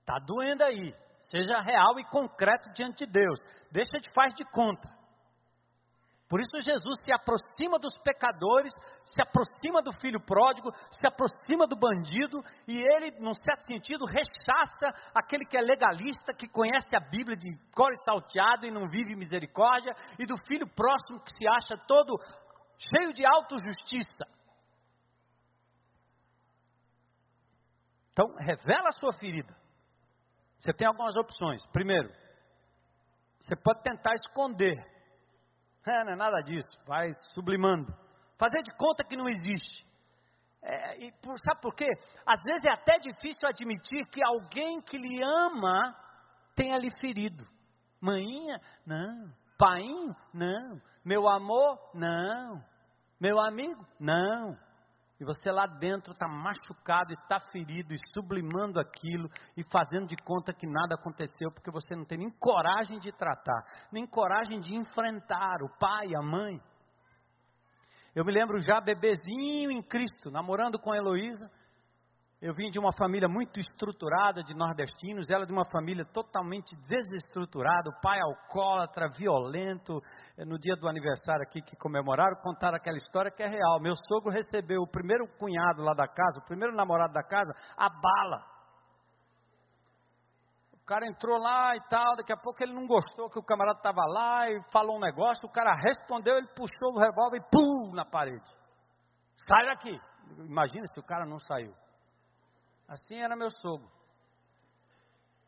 [0.00, 0.94] Está doendo aí.
[1.20, 3.38] Seja real e concreto diante de Deus.
[3.70, 4.88] Deixa de faz de conta.
[6.30, 8.72] Por isso Jesus se aproxima dos pecadores,
[9.04, 14.94] se aproxima do filho pródigo, se aproxima do bandido, e ele, num certo sentido, rechaça
[15.14, 19.14] aquele que é legalista, que conhece a Bíblia de cor e salteado e não vive
[19.14, 22.16] misericórdia, e do filho próximo que se acha todo
[22.78, 24.39] cheio de autojustiça.
[28.12, 29.54] Então, revela a sua ferida.
[30.58, 31.64] Você tem algumas opções.
[31.72, 32.10] Primeiro,
[33.40, 34.76] você pode tentar esconder.
[35.86, 36.68] É, não é nada disso.
[36.86, 37.92] Vai sublimando.
[38.38, 39.86] Fazer de conta que não existe.
[40.62, 41.88] É, e por, sabe por quê?
[42.26, 45.96] Às vezes é até difícil admitir que alguém que lhe ama
[46.54, 47.46] tenha lhe ferido.
[48.00, 49.32] Mãinha, não.
[49.56, 50.80] Painho, não.
[51.04, 52.62] Meu amor, não.
[53.18, 54.69] Meu amigo, não
[55.20, 60.16] e você lá dentro está machucado e está ferido e sublimando aquilo e fazendo de
[60.16, 64.74] conta que nada aconteceu porque você não tem nem coragem de tratar, nem coragem de
[64.74, 66.58] enfrentar o pai, a mãe.
[68.14, 71.50] Eu me lembro já bebezinho em Cristo, namorando com a Heloísa,
[72.40, 77.90] eu vim de uma família muito estruturada de nordestinos, ela de uma família totalmente desestruturada,
[77.90, 80.00] o pai alcoólatra, violento.
[80.38, 83.78] Eh, no dia do aniversário aqui que comemoraram, contaram aquela história que é real.
[83.82, 87.90] Meu sogro recebeu o primeiro cunhado lá da casa, o primeiro namorado da casa, a
[87.90, 88.42] bala.
[90.72, 93.76] O cara entrou lá e tal, daqui a pouco ele não gostou que o camarada
[93.76, 97.94] estava lá e falou um negócio, o cara respondeu, ele puxou o revólver e pum
[97.94, 98.50] na parede.
[99.46, 100.00] Sai daqui.
[100.38, 101.74] Imagina se o cara não saiu.
[102.90, 103.88] Assim era meu sogro.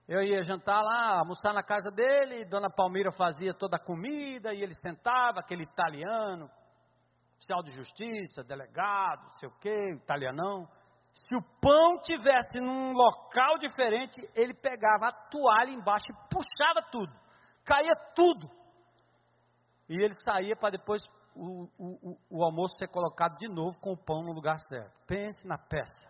[0.07, 4.63] Eu ia jantar lá, almoçar na casa dele, Dona Palmira fazia toda a comida e
[4.63, 6.49] ele sentava, aquele italiano,
[7.35, 10.69] oficial de justiça, delegado, sei o quê, italianão.
[11.13, 17.13] Se o pão tivesse num local diferente, ele pegava a toalha embaixo e puxava tudo,
[17.65, 18.49] caía tudo.
[19.89, 21.03] E ele saía para depois
[21.35, 24.93] o, o, o almoço ser colocado de novo com o pão no lugar certo.
[25.09, 26.02] Pense na peça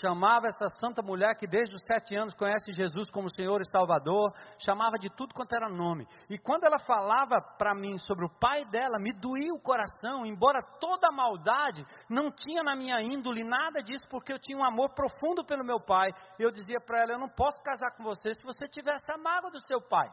[0.00, 4.32] chamava essa santa mulher que desde os sete anos conhece Jesus como Senhor e Salvador,
[4.58, 6.06] chamava de tudo quanto era nome.
[6.28, 10.62] E quando ela falava para mim sobre o pai dela, me doía o coração, embora
[10.80, 14.94] toda a maldade, não tinha na minha índole nada disso, porque eu tinha um amor
[14.94, 16.10] profundo pelo meu pai.
[16.38, 19.50] Eu dizia para ela: Eu não posso casar com você se você tivesse a mágoa
[19.50, 20.08] do seu pai.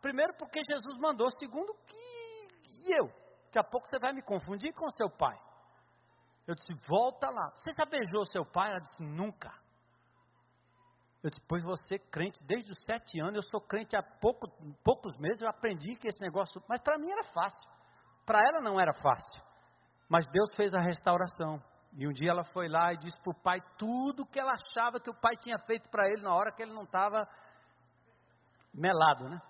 [0.00, 3.06] Primeiro, porque Jesus mandou, segundo, que eu.
[3.46, 5.38] Daqui a pouco você vai me confundir com seu pai.
[6.46, 7.50] Eu disse, volta lá.
[7.56, 8.70] Você já beijou seu pai?
[8.70, 9.52] Ela disse, nunca.
[11.22, 14.48] Eu disse, pois você crente desde os sete anos, eu sou crente há pouco,
[14.82, 17.70] poucos meses, eu aprendi que esse negócio, mas para mim era fácil.
[18.26, 19.40] Para ela não era fácil.
[20.08, 21.62] Mas Deus fez a restauração.
[21.94, 24.98] E um dia ela foi lá e disse para o pai tudo que ela achava
[24.98, 27.28] que o pai tinha feito para ele na hora que ele não estava
[28.74, 29.40] melado, né?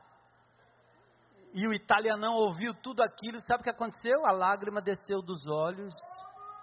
[1.55, 4.27] E o italianão ouviu tudo aquilo, sabe o que aconteceu?
[4.27, 5.95] A lágrima desceu dos olhos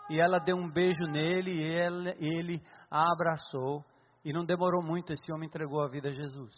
[0.10, 3.86] e ela deu um beijo nele e ele, ele a abraçou.
[4.26, 6.54] E não demorou muito, esse homem entregou a vida a Jesus.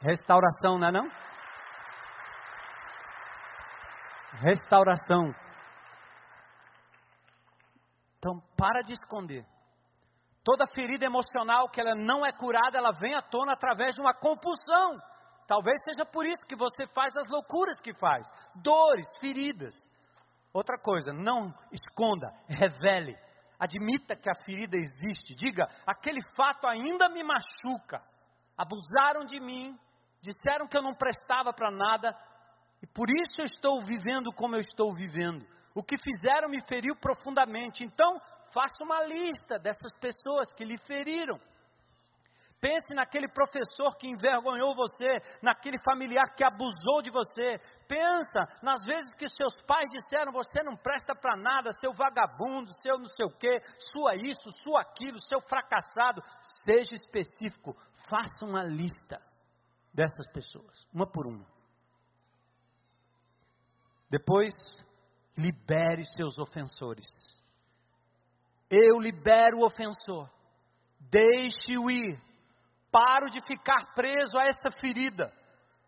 [0.00, 1.08] Restauração, não é não?
[4.40, 5.34] Restauração.
[8.18, 9.44] Então, para de esconder.
[10.44, 14.14] Toda ferida emocional que ela não é curada, ela vem à tona através de uma
[14.14, 14.98] compulsão.
[15.46, 18.26] Talvez seja por isso que você faz as loucuras que faz.
[18.54, 19.74] Dores, feridas.
[20.58, 23.16] Outra coisa, não esconda, revele.
[23.60, 25.36] Admita que a ferida existe.
[25.36, 28.02] Diga: aquele fato ainda me machuca.
[28.56, 29.78] Abusaram de mim,
[30.20, 32.12] disseram que eu não prestava para nada,
[32.82, 35.46] e por isso eu estou vivendo como eu estou vivendo.
[35.76, 37.84] O que fizeram me feriu profundamente.
[37.84, 38.20] Então,
[38.52, 41.38] faça uma lista dessas pessoas que lhe feriram.
[42.60, 45.06] Pense naquele professor que envergonhou você,
[45.40, 47.60] naquele familiar que abusou de você.
[47.88, 52.98] Pensa nas vezes que seus pais disseram: você não presta para nada, seu vagabundo, seu
[52.98, 53.58] não sei o quê,
[53.90, 56.22] sua isso, sua aquilo, seu fracassado.
[56.64, 57.74] Seja específico,
[58.08, 59.18] faça uma lista
[59.94, 61.46] dessas pessoas, uma por uma.
[64.10, 64.52] Depois,
[65.36, 67.06] libere seus ofensores.
[68.70, 70.30] Eu libero o ofensor.
[71.00, 72.20] Deixe-o ir
[72.90, 75.32] paro de ficar preso a essa ferida.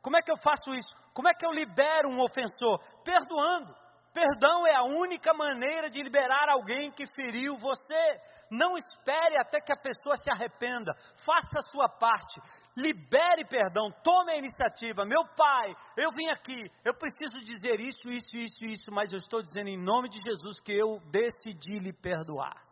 [0.00, 0.99] Como é que eu faço isso?
[1.12, 2.78] Como é que eu libero um ofensor?
[3.04, 3.74] Perdoando.
[4.12, 8.20] Perdão é a única maneira de liberar alguém que feriu você.
[8.50, 10.92] Não espere até que a pessoa se arrependa.
[11.24, 12.40] Faça a sua parte.
[12.76, 13.92] Libere perdão.
[14.02, 15.04] Tome a iniciativa.
[15.04, 16.60] Meu pai, eu vim aqui.
[16.84, 18.90] Eu preciso dizer isso, isso, isso, isso.
[18.90, 22.70] Mas eu estou dizendo em nome de Jesus que eu decidi lhe perdoar.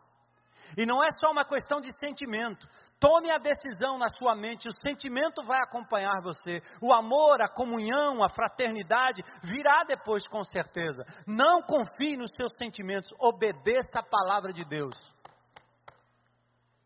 [0.77, 2.67] E não é só uma questão de sentimento.
[2.99, 6.61] Tome a decisão na sua mente, o sentimento vai acompanhar você.
[6.81, 11.05] O amor, a comunhão, a fraternidade virá depois com certeza.
[11.25, 14.95] Não confie nos seus sentimentos, obedeça a palavra de Deus.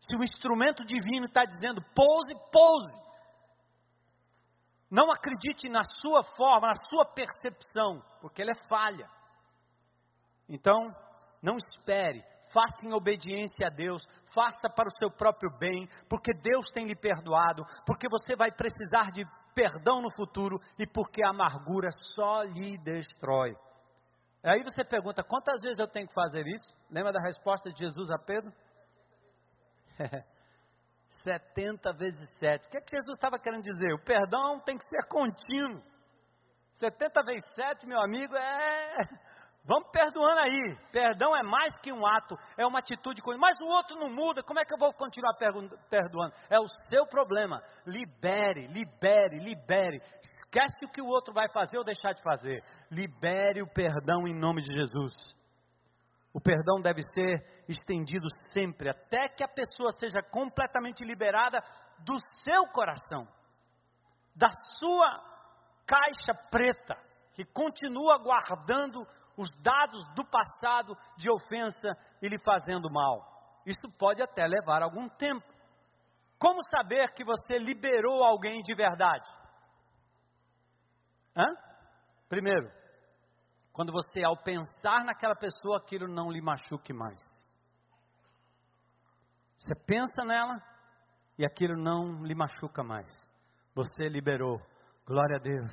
[0.08, 3.04] Se o instrumento divino está dizendo pouse, pouse.
[4.88, 9.08] Não acredite na sua forma, na sua percepção, porque ela é falha.
[10.48, 10.94] Então,
[11.42, 12.22] não espere,
[12.52, 14.02] faça em obediência a Deus,
[14.34, 19.10] faça para o seu próprio bem, porque Deus tem lhe perdoado, porque você vai precisar
[19.12, 23.56] de perdão no futuro e porque a amargura só lhe destrói.
[24.42, 26.76] Aí você pergunta: quantas vezes eu tenho que fazer isso?
[26.90, 28.52] Lembra da resposta de Jesus a Pedro?
[31.22, 32.66] 70 vezes 7.
[32.66, 33.94] O que, é que Jesus estava querendo dizer?
[33.94, 35.82] O perdão tem que ser contínuo.
[36.76, 38.96] 70 vezes 7, meu amigo, é
[39.66, 40.76] Vamos perdoando aí.
[40.92, 43.22] Perdão é mais que um ato, é uma atitude.
[43.38, 46.34] Mas o outro não muda, como é que eu vou continuar perdoando?
[46.50, 47.62] É o seu problema.
[47.86, 50.02] Libere, libere, libere.
[50.22, 52.62] Esquece o que o outro vai fazer ou deixar de fazer.
[52.90, 55.14] Libere o perdão em nome de Jesus.
[56.34, 61.62] O perdão deve ser estendido sempre, até que a pessoa seja completamente liberada
[62.00, 63.26] do seu coração,
[64.34, 65.34] da sua
[65.86, 66.96] caixa preta,
[67.34, 71.88] que continua guardando os dados do passado de ofensa
[72.22, 73.34] e lhe fazendo mal.
[73.66, 75.44] Isso pode até levar algum tempo.
[76.38, 79.28] Como saber que você liberou alguém de verdade?
[81.36, 81.46] Hã?
[82.28, 82.70] Primeiro,
[83.72, 87.20] quando você, ao pensar naquela pessoa, aquilo não lhe machuque mais.
[89.58, 90.62] Você pensa nela
[91.38, 93.10] e aquilo não lhe machuca mais.
[93.74, 94.60] Você liberou.
[95.06, 95.72] Glória a Deus.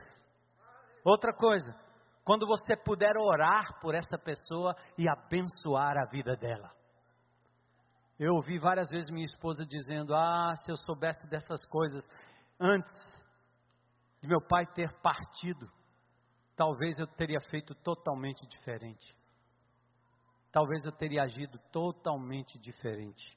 [1.04, 1.74] Outra coisa,
[2.23, 6.71] quando você puder orar por essa pessoa e abençoar a vida dela.
[8.19, 12.07] Eu ouvi várias vezes minha esposa dizendo: Ah, se eu soubesse dessas coisas
[12.60, 12.91] antes
[14.21, 15.67] de meu pai ter partido,
[16.55, 19.15] talvez eu teria feito totalmente diferente.
[20.51, 23.36] Talvez eu teria agido totalmente diferente.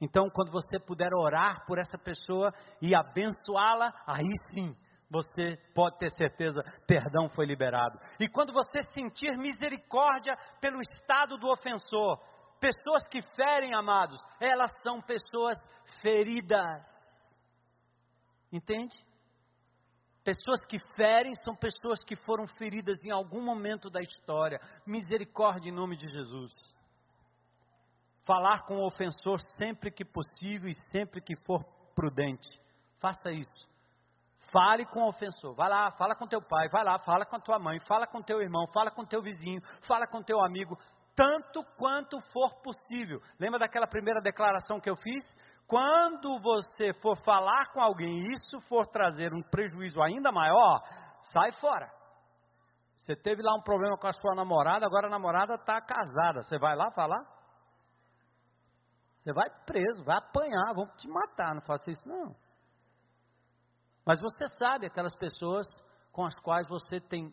[0.00, 4.74] Então, quando você puder orar por essa pessoa e abençoá-la, aí sim
[5.10, 7.98] você pode ter certeza, perdão foi liberado.
[8.20, 12.18] E quando você sentir misericórdia pelo estado do ofensor,
[12.60, 15.58] pessoas que ferem, amados, elas são pessoas
[16.00, 16.86] feridas.
[18.52, 18.96] Entende?
[20.22, 24.60] Pessoas que ferem são pessoas que foram feridas em algum momento da história.
[24.86, 26.52] Misericórdia em nome de Jesus.
[28.24, 32.60] Falar com o ofensor sempre que possível e sempre que for prudente.
[33.00, 33.69] Faça isso.
[34.52, 35.54] Fale com o ofensor.
[35.54, 38.22] Vai lá, fala com teu pai, vai lá, fala com a tua mãe, fala com
[38.22, 40.76] teu irmão, fala com teu vizinho, fala com teu amigo,
[41.14, 43.20] tanto quanto for possível.
[43.38, 45.36] Lembra daquela primeira declaração que eu fiz?
[45.66, 50.80] Quando você for falar com alguém e isso for trazer um prejuízo ainda maior,
[51.32, 51.88] sai fora.
[52.96, 56.42] Você teve lá um problema com a sua namorada, agora a namorada está casada.
[56.42, 57.22] Você vai lá falar?
[59.22, 61.54] Você vai preso, vai apanhar, vão te matar.
[61.54, 62.34] Não faça isso, não.
[64.04, 65.66] Mas você sabe aquelas pessoas
[66.12, 67.32] com as quais você tem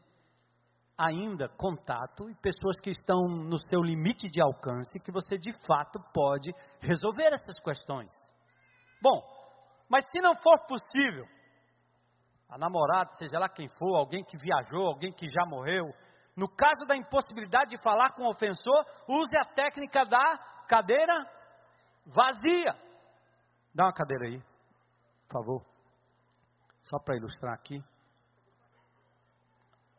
[0.97, 5.99] ainda contato e pessoas que estão no seu limite de alcance que você de fato
[6.13, 6.51] pode
[6.81, 8.11] resolver essas questões.
[9.01, 9.21] Bom,
[9.89, 11.25] mas se não for possível,
[12.49, 15.85] a namorada, seja lá quem for, alguém que viajou, alguém que já morreu,
[16.35, 20.37] no caso da impossibilidade de falar com o ofensor, use a técnica da
[20.67, 21.13] cadeira
[22.05, 22.73] vazia.
[23.73, 24.39] Dá uma cadeira aí,
[25.27, 25.76] por favor.
[26.89, 27.83] Só para ilustrar aqui.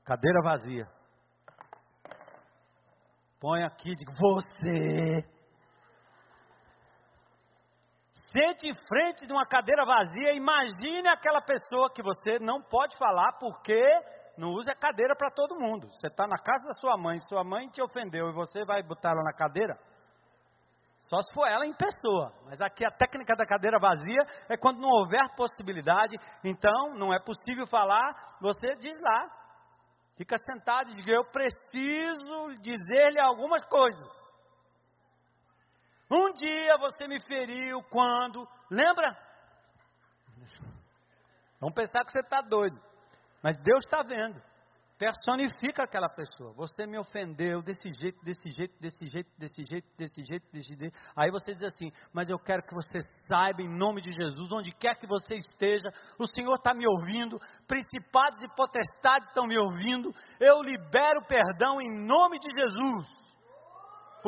[0.05, 0.89] Cadeira vazia.
[3.39, 5.23] Põe aqui, digo, você.
[8.33, 13.33] Sente em frente de uma cadeira vazia, imagine aquela pessoa que você não pode falar
[13.39, 13.83] porque
[14.37, 15.89] não usa cadeira para todo mundo.
[15.93, 19.11] Você está na casa da sua mãe, sua mãe te ofendeu e você vai botar
[19.11, 19.79] ela na cadeira?
[21.09, 22.33] Só se for ela em pessoa.
[22.45, 27.19] Mas aqui a técnica da cadeira vazia é quando não houver possibilidade, então não é
[27.19, 29.39] possível falar, você diz lá.
[30.17, 34.19] Fica sentado e diz: Eu preciso dizer-lhe algumas coisas.
[36.11, 38.47] Um dia você me feriu quando.
[38.71, 39.17] Lembra?
[41.61, 42.79] Vamos pensar que você está doido.
[43.43, 44.43] Mas Deus está vendo.
[44.99, 46.53] Personifica aquela pessoa.
[46.55, 50.99] Você me ofendeu desse jeito, desse jeito, desse jeito, desse jeito, desse jeito, desse jeito.
[51.15, 54.73] Aí você diz assim: Mas eu quero que você saiba, em nome de Jesus, onde
[54.73, 55.89] quer que você esteja,
[56.19, 57.39] o Senhor está me ouvindo,
[57.69, 60.13] principados e potestades estão me ouvindo.
[60.41, 63.18] Eu libero perdão em nome de Jesus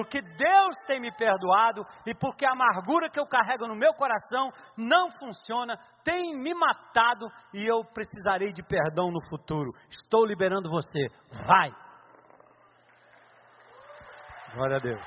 [0.01, 4.51] porque Deus tem me perdoado e porque a amargura que eu carrego no meu coração
[4.75, 9.71] não funciona, tem me matado e eu precisarei de perdão no futuro.
[9.91, 11.09] Estou liberando você.
[11.47, 11.71] Vai!
[14.55, 15.03] Glória a Deus.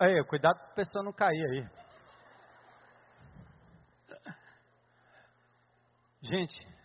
[0.00, 1.68] Aí, cuidado para a pessoa não cair aí.
[6.22, 6.77] Gente,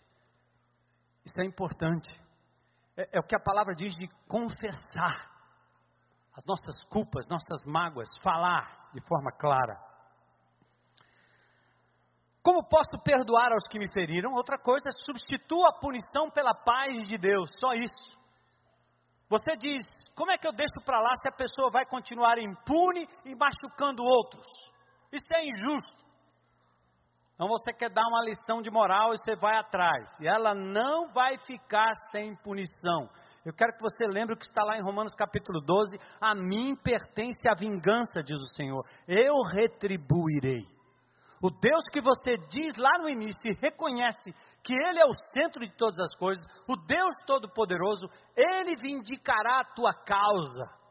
[1.34, 2.08] isso é importante.
[2.96, 5.34] É, é, o que a palavra diz de confessar
[6.32, 9.76] as nossas culpas, nossas mágoas, falar de forma clara.
[12.40, 14.32] Como posso perdoar aos que me feriram?
[14.32, 18.14] Outra coisa, substitua a punição pela paz de Deus, só isso.
[19.28, 23.08] Você diz, como é que eu deixo para lá se a pessoa vai continuar impune
[23.24, 24.46] e machucando outros?
[25.10, 26.03] Isso é injusto.
[27.34, 30.08] Então você quer dar uma lição de moral e você vai atrás.
[30.20, 33.08] E ela não vai ficar sem punição.
[33.44, 36.76] Eu quero que você lembre o que está lá em Romanos capítulo 12: A mim
[36.76, 38.86] pertence a vingança, diz o Senhor.
[39.08, 40.64] Eu retribuirei.
[41.42, 44.32] O Deus que você diz lá no início e reconhece
[44.62, 49.74] que Ele é o centro de todas as coisas, o Deus Todo-Poderoso, Ele vindicará a
[49.74, 50.83] tua causa.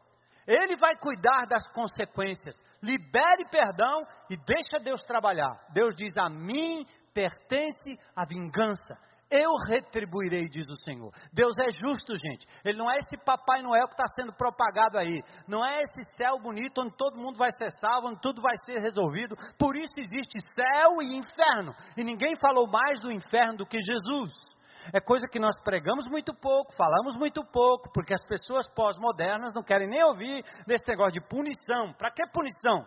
[0.46, 2.54] Ele vai cuidar das consequências.
[2.82, 5.54] Libere perdão e deixa Deus trabalhar.
[5.72, 8.98] Deus diz: A mim pertence a vingança.
[9.30, 11.10] Eu retribuirei, diz o Senhor.
[11.32, 12.46] Deus é justo, gente.
[12.64, 15.22] Ele não é esse Papai Noel que está sendo propagado aí.
[15.48, 18.80] Não é esse céu bonito onde todo mundo vai ser salvo, onde tudo vai ser
[18.80, 19.34] resolvido.
[19.58, 21.74] Por isso existe céu e inferno.
[21.96, 24.53] E ninguém falou mais do inferno do que Jesus
[24.92, 29.62] é coisa que nós pregamos muito pouco, falamos muito pouco, porque as pessoas pós-modernas não
[29.62, 31.92] querem nem ouvir desse negócio de punição.
[31.94, 32.86] Para que punição?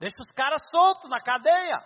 [0.00, 1.78] Deixa os caras soltos na cadeia.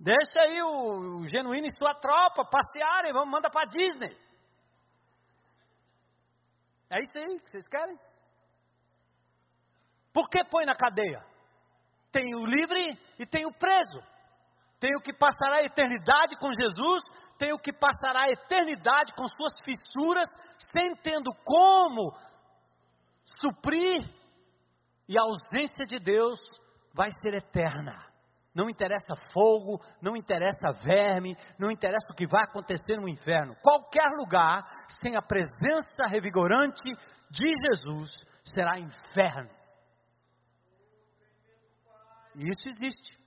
[0.00, 4.16] Deixa aí o, o genuíno e sua tropa passearem, vamos, manda para Disney.
[6.90, 7.96] É isso aí que vocês querem?
[10.12, 11.24] Por que põe na cadeia?
[12.10, 14.02] Tem o livre e tem o preso.
[14.78, 17.02] Tem o que passará a eternidade com Jesus
[17.42, 20.28] tenho que passar a eternidade com suas fissuras,
[20.70, 22.16] sem tendo como
[23.40, 24.08] suprir,
[25.08, 26.38] e a ausência de Deus
[26.94, 28.00] vai ser eterna.
[28.54, 33.56] Não interessa fogo, não interessa verme, não interessa o que vai acontecer no inferno.
[33.60, 34.62] Qualquer lugar
[35.00, 36.92] sem a presença revigorante
[37.28, 38.10] de Jesus
[38.44, 39.50] será inferno.
[42.36, 43.18] E isso existe.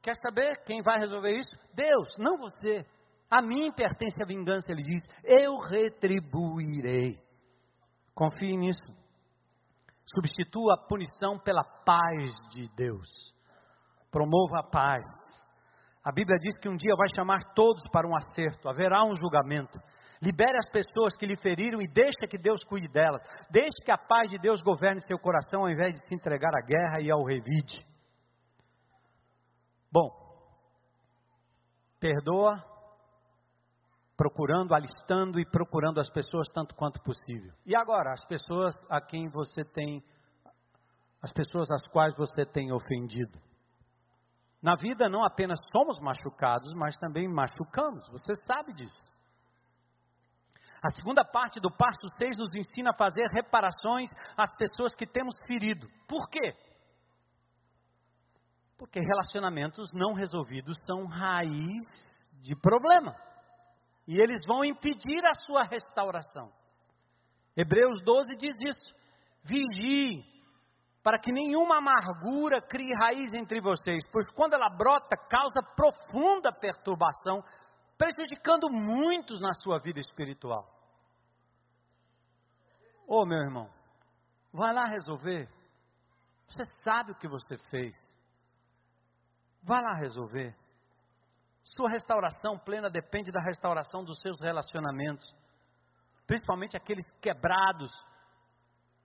[0.00, 1.54] Quer saber quem vai resolver isso?
[1.74, 2.86] Deus, não você.
[3.34, 7.18] A mim pertence a vingança, ele diz, eu retribuirei.
[8.14, 8.94] Confie nisso.
[10.14, 13.08] Substitua a punição pela paz de Deus.
[14.08, 15.04] Promova a paz.
[16.04, 19.80] A Bíblia diz que um dia vai chamar todos para um acerto, haverá um julgamento.
[20.22, 23.20] Libere as pessoas que lhe feriram e deixe que Deus cuide delas.
[23.50, 26.64] Deixe que a paz de Deus governe seu coração ao invés de se entregar à
[26.64, 27.84] guerra e ao revide.
[29.90, 30.08] Bom,
[31.98, 32.73] perdoa
[34.16, 37.52] procurando, alistando e procurando as pessoas tanto quanto possível.
[37.66, 40.02] E agora, as pessoas a quem você tem,
[41.22, 43.38] as pessoas às quais você tem ofendido.
[44.62, 49.12] Na vida não apenas somos machucados, mas também machucamos, você sabe disso.
[50.82, 55.34] A segunda parte do passo 6 nos ensina a fazer reparações às pessoas que temos
[55.46, 55.88] ferido.
[56.06, 56.54] Por quê?
[58.76, 61.84] Porque relacionamentos não resolvidos são raiz
[62.42, 63.14] de problema
[64.06, 66.52] e eles vão impedir a sua restauração.
[67.56, 68.94] Hebreus 12 diz isso.
[69.44, 70.24] Vigie,
[71.02, 77.42] para que nenhuma amargura crie raiz entre vocês, pois quando ela brota, causa profunda perturbação,
[77.96, 80.66] prejudicando muitos na sua vida espiritual.
[83.06, 83.70] Ô oh, meu irmão,
[84.52, 85.48] vai lá resolver.
[86.48, 87.94] Você sabe o que você fez.
[89.62, 90.56] Vai lá resolver.
[91.64, 95.26] Sua restauração plena depende da restauração dos seus relacionamentos,
[96.26, 97.90] principalmente aqueles quebrados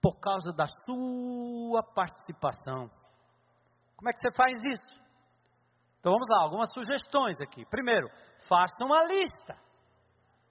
[0.00, 2.90] por causa da sua participação.
[3.96, 5.00] Como é que você faz isso?
[5.98, 7.64] Então vamos lá, algumas sugestões aqui.
[7.66, 8.08] Primeiro,
[8.48, 9.56] faça uma lista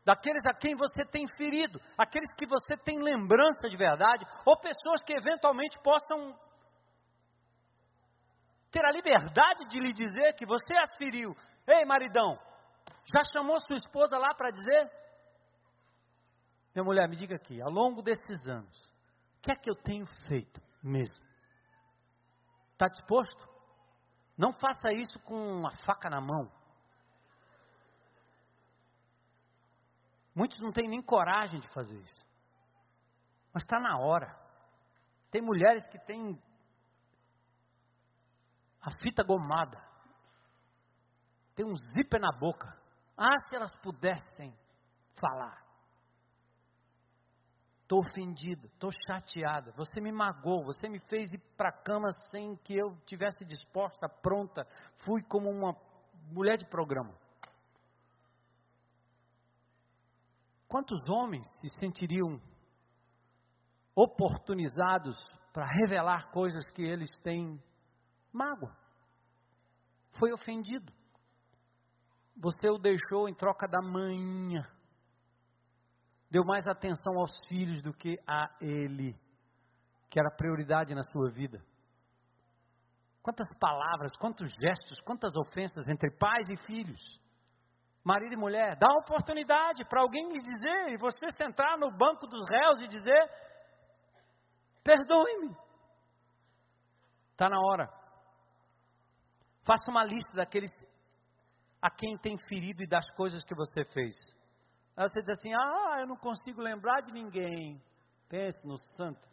[0.06, 5.04] daqueles a quem você tem ferido, aqueles que você tem lembrança de verdade, ou pessoas
[5.04, 6.36] que eventualmente possam
[8.72, 11.36] ter a liberdade de lhe dizer que você as feriu.
[11.68, 12.38] Ei, maridão,
[13.14, 14.92] já chamou sua esposa lá para dizer?
[16.74, 18.78] Minha mulher, me diga aqui, ao longo desses anos,
[19.38, 21.18] o que é que eu tenho feito mesmo?
[22.74, 23.50] Está disposto?
[24.38, 26.50] Não faça isso com uma faca na mão.
[30.34, 32.26] Muitos não têm nem coragem de fazer isso.
[33.54, 34.34] Mas está na hora.
[35.32, 36.42] Tem mulheres que têm
[38.82, 39.82] a fita gomada.
[41.56, 42.68] Tem um zíper na boca.
[43.18, 44.58] Ah, se elas pudessem
[45.20, 45.66] falar.
[47.82, 49.72] Estou ofendida, estou chateada.
[49.72, 54.08] Você me magoou, você me fez ir para a cama sem que eu tivesse disposta,
[54.08, 54.66] pronta.
[55.04, 55.76] Fui como uma
[56.32, 57.18] mulher de programa.
[60.68, 62.40] Quantos homens se sentiriam
[63.96, 65.18] oportunizados
[65.52, 67.60] para revelar coisas que eles têm
[68.32, 68.76] mágoa?
[70.18, 70.92] Foi ofendido.
[72.36, 74.64] Você o deixou em troca da manhã.
[76.32, 79.16] Deu mais atenção aos filhos do que a ele,
[80.10, 81.64] que era prioridade na sua vida.
[83.22, 87.20] Quantas palavras, quantos gestos, quantas ofensas entre pais e filhos
[88.04, 92.42] marido e mulher, dá oportunidade para alguém lhe dizer, e você sentar no banco dos
[92.50, 93.30] réus e dizer:
[94.84, 95.56] perdoe-me.
[97.32, 97.99] Está na hora.
[99.64, 100.72] Faça uma lista daqueles
[101.82, 104.16] a quem tem ferido e das coisas que você fez.
[104.96, 107.82] Aí você diz assim: ah, eu não consigo lembrar de ninguém.
[108.28, 109.28] Pense no santo.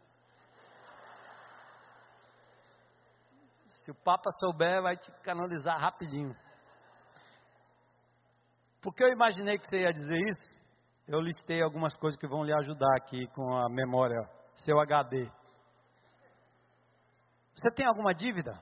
[3.81, 6.35] Se o Papa souber, vai te canonizar rapidinho.
[8.81, 10.55] Porque eu imaginei que você ia dizer isso,
[11.09, 14.19] eu listei algumas coisas que vão lhe ajudar aqui com a memória,
[14.65, 15.31] seu HD.
[17.55, 18.61] Você tem alguma dívida?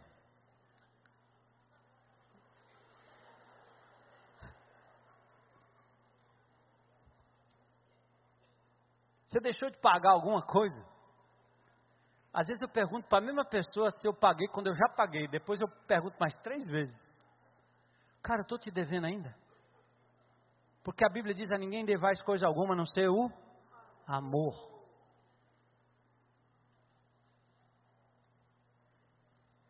[9.34, 10.80] Você deixou de pagar alguma coisa?
[12.32, 15.26] Às vezes eu pergunto para a mesma pessoa se eu paguei quando eu já paguei.
[15.26, 16.96] Depois eu pergunto mais três vezes.
[18.22, 19.36] Cara, eu estou te devendo ainda?
[20.84, 23.28] Porque a Bíblia diz a ninguém devais coisa alguma a não ser o
[24.06, 24.54] amor.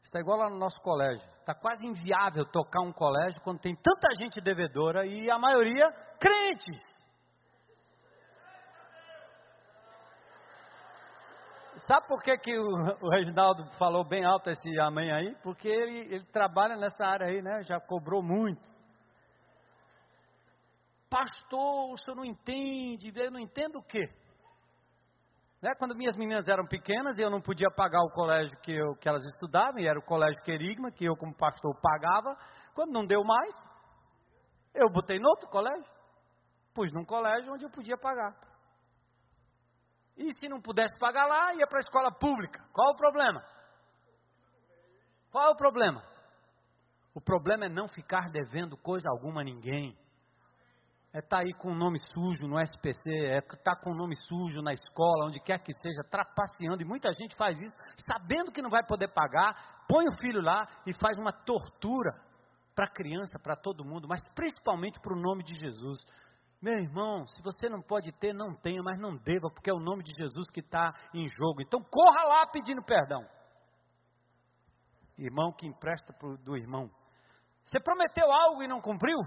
[0.02, 1.26] Está igual lá no nosso colégio.
[1.40, 5.90] Está quase inviável tocar um colégio quando tem tanta gente devedora e a maioria
[6.20, 6.93] crentes.
[11.86, 12.66] Sabe por que, que o,
[13.02, 15.34] o Reginaldo falou bem alto esse amém aí?
[15.42, 17.62] Porque ele, ele trabalha nessa área aí, né?
[17.62, 18.74] Já cobrou muito
[21.14, 24.02] pastor, o senhor não entende, eu não entendo o quê?
[25.62, 25.70] Né?
[25.78, 29.24] Quando minhas meninas eram pequenas, eu não podia pagar o colégio que, eu, que elas
[29.24, 32.36] estudavam, e era o colégio Querigma, que eu como pastor pagava,
[32.74, 33.54] quando não deu mais,
[34.74, 35.88] eu botei no outro colégio,
[36.74, 38.34] pus num colégio onde eu podia pagar.
[40.16, 42.62] E se não pudesse pagar lá, ia para a escola pública.
[42.72, 43.44] Qual o problema?
[45.30, 46.04] Qual o problema?
[47.14, 49.96] O problema é não ficar devendo coisa alguma a ninguém
[51.14, 53.94] é estar tá aí com o nome sujo no SPC, é estar tá com o
[53.94, 57.72] nome sujo na escola, onde quer que seja, trapaceando, e muita gente faz isso,
[58.04, 62.20] sabendo que não vai poder pagar, põe o filho lá e faz uma tortura
[62.74, 65.98] para a criança, para todo mundo, mas principalmente para o nome de Jesus.
[66.64, 69.78] Meu irmão, se você não pode ter, não tenha, mas não deva, porque é o
[69.78, 71.60] nome de Jesus que está em jogo.
[71.60, 73.22] Então corra lá pedindo perdão.
[75.18, 76.90] Irmão que empresta pro, do irmão.
[77.66, 79.18] Você prometeu algo e não cumpriu?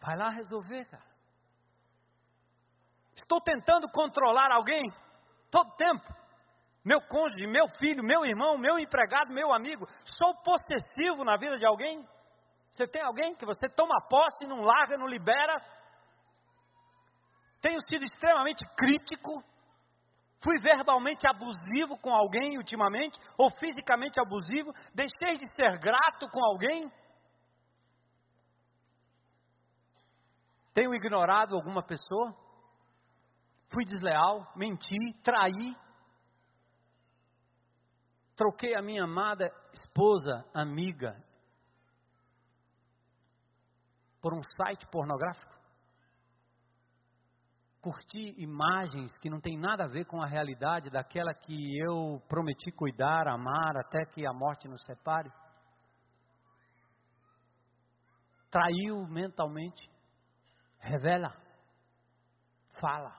[0.00, 1.06] Vai lá resolver, cara.
[3.14, 4.82] Estou tentando controlar alguém
[5.48, 6.12] todo tempo.
[6.84, 9.86] Meu cônjuge, meu filho, meu irmão, meu empregado, meu amigo.
[10.18, 12.04] Sou possessivo na vida de alguém?
[12.76, 15.54] Você tem alguém que você toma posse, não larga, não libera?
[17.64, 19.42] tenho sido extremamente crítico,
[20.42, 26.92] fui verbalmente abusivo com alguém ultimamente, ou fisicamente abusivo, deixei de ser grato com alguém.
[30.74, 32.36] Tenho ignorado alguma pessoa?
[33.72, 35.74] Fui desleal, menti, traí.
[38.36, 41.16] Troquei a minha amada esposa, amiga,
[44.24, 45.52] por um site pornográfico?
[47.82, 52.72] Curti imagens que não tem nada a ver com a realidade daquela que eu prometi
[52.72, 55.30] cuidar, amar, até que a morte nos separe?
[58.50, 59.90] Traiu mentalmente?
[60.78, 61.36] Revela.
[62.80, 63.14] Fala.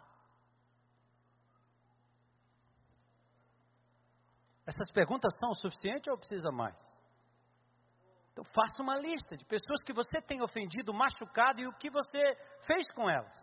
[4.66, 6.95] Essas perguntas são o suficiente ou precisa mais?
[8.36, 12.20] Então faça uma lista de pessoas que você tem ofendido, machucado e o que você
[12.68, 13.34] fez com elas.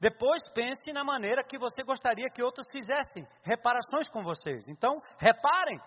[0.00, 4.64] Depois pense na maneira que você gostaria que outros fizessem reparações com vocês.
[4.66, 5.78] Então, reparem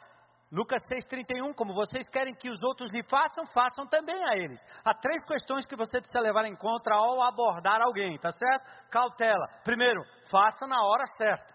[0.50, 4.60] Lucas 6,31, como vocês querem que os outros lhe façam, façam também a eles.
[4.86, 8.90] Há três questões que você precisa levar em conta ao abordar alguém, tá certo?
[8.90, 9.48] Cautela.
[9.66, 10.02] Primeiro,
[10.32, 11.53] faça na hora certa.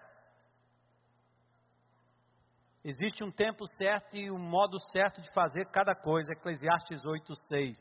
[2.88, 6.32] Existe um tempo certo e um modo certo de fazer cada coisa.
[6.32, 7.74] Eclesiastes 8,6.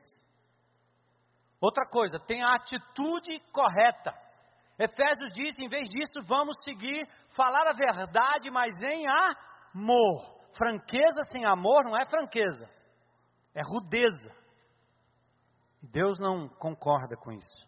[1.62, 4.14] Outra coisa, tenha a atitude correta.
[4.78, 10.36] Efésios diz, em vez disso, vamos seguir, falar a verdade, mas em amor.
[10.58, 12.70] Franqueza sem amor não é franqueza,
[13.56, 14.36] é rudeza.
[15.82, 17.66] Deus não concorda com isso.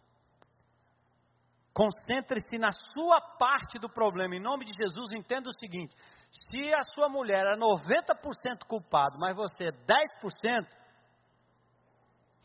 [1.72, 4.34] Concentre-se na sua parte do problema.
[4.34, 5.96] Em nome de Jesus, entenda o seguinte:
[6.32, 10.66] se a sua mulher é 90% culpado, mas você é 10%,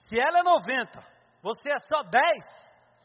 [0.07, 1.03] se ela é 90%,
[1.41, 2.11] você é só 10%,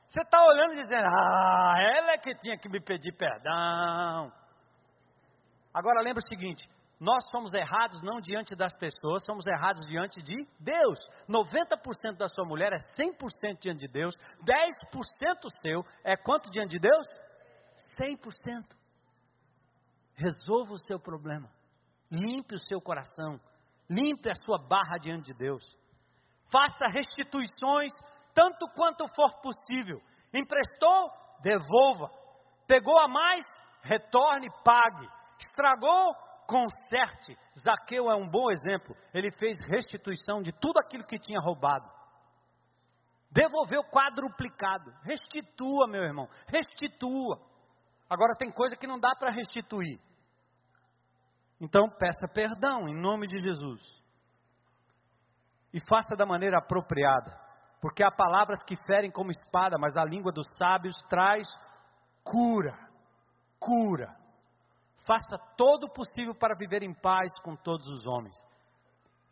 [0.08, 4.32] você está olhando e dizendo: Ah, ela é que tinha que me pedir perdão.
[5.72, 6.68] Agora lembre o seguinte:
[6.98, 10.98] nós somos errados não diante das pessoas, somos errados diante de Deus.
[11.28, 16.80] 90% da sua mulher é 100% diante de Deus, 10% seu é quanto diante de
[16.80, 17.06] Deus?
[17.98, 18.79] 100%.
[20.20, 21.50] Resolva o seu problema,
[22.10, 23.40] limpe o seu coração,
[23.88, 25.64] limpe a sua barra diante de Deus.
[26.52, 27.92] Faça restituições
[28.34, 30.00] tanto quanto for possível.
[30.34, 31.10] Emprestou?
[31.42, 32.10] Devolva.
[32.66, 33.44] Pegou a mais?
[33.82, 35.08] Retorne, pague.
[35.40, 36.14] Estragou?
[36.50, 37.38] conserte.
[37.56, 38.96] Zaqueu é um bom exemplo.
[39.14, 41.88] Ele fez restituição de tudo aquilo que tinha roubado.
[43.30, 44.90] Devolveu quadruplicado.
[45.04, 46.28] Restitua, meu irmão.
[46.48, 47.40] Restitua.
[48.08, 50.00] Agora tem coisa que não dá para restituir.
[51.60, 53.80] Então peça perdão em nome de Jesus.
[55.72, 57.38] E faça da maneira apropriada.
[57.80, 61.46] Porque há palavras que ferem como espada, mas a língua dos sábios traz
[62.24, 62.76] cura.
[63.58, 64.16] Cura.
[65.06, 68.36] Faça todo o possível para viver em paz com todos os homens.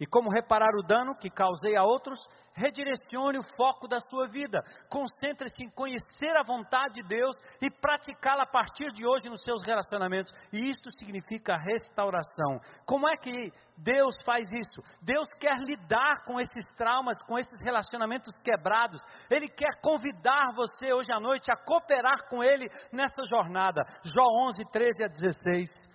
[0.00, 2.18] E como reparar o dano que causei a outros,
[2.58, 4.60] redirecione o foco da sua vida.
[4.90, 9.64] Concentre-se em conhecer a vontade de Deus e praticá-la a partir de hoje nos seus
[9.64, 10.32] relacionamentos.
[10.52, 12.60] E isso significa restauração.
[12.84, 14.82] Como é que Deus faz isso?
[15.02, 19.00] Deus quer lidar com esses traumas, com esses relacionamentos quebrados.
[19.30, 23.82] Ele quer convidar você hoje à noite a cooperar com Ele nessa jornada.
[24.04, 25.87] Jó 11, 13 a 16.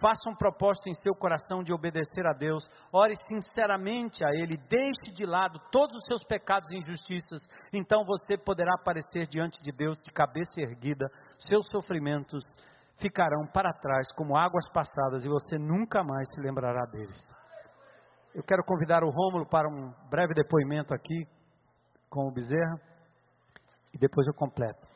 [0.00, 2.62] Faça um propósito em seu coração de obedecer a Deus.
[2.92, 4.56] Ore sinceramente a Ele.
[4.68, 7.40] Deixe de lado todos os seus pecados e injustiças.
[7.72, 11.06] Então você poderá aparecer diante de Deus de cabeça erguida.
[11.38, 12.44] Seus sofrimentos
[12.98, 17.18] ficarão para trás como águas passadas e você nunca mais se lembrará deles.
[18.34, 21.26] Eu quero convidar o Rômulo para um breve depoimento aqui
[22.08, 22.80] com o Bezerra
[23.92, 24.87] e depois eu completo.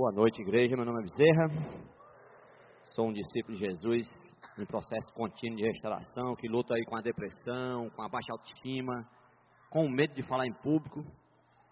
[0.00, 0.74] Boa noite, igreja.
[0.76, 1.48] Meu nome é Bezerra.
[2.94, 4.08] Sou um discípulo de Jesus
[4.58, 9.06] em processo contínuo de restauração, que luta aí com a depressão, com a baixa autoestima,
[9.68, 11.04] com o medo de falar em público.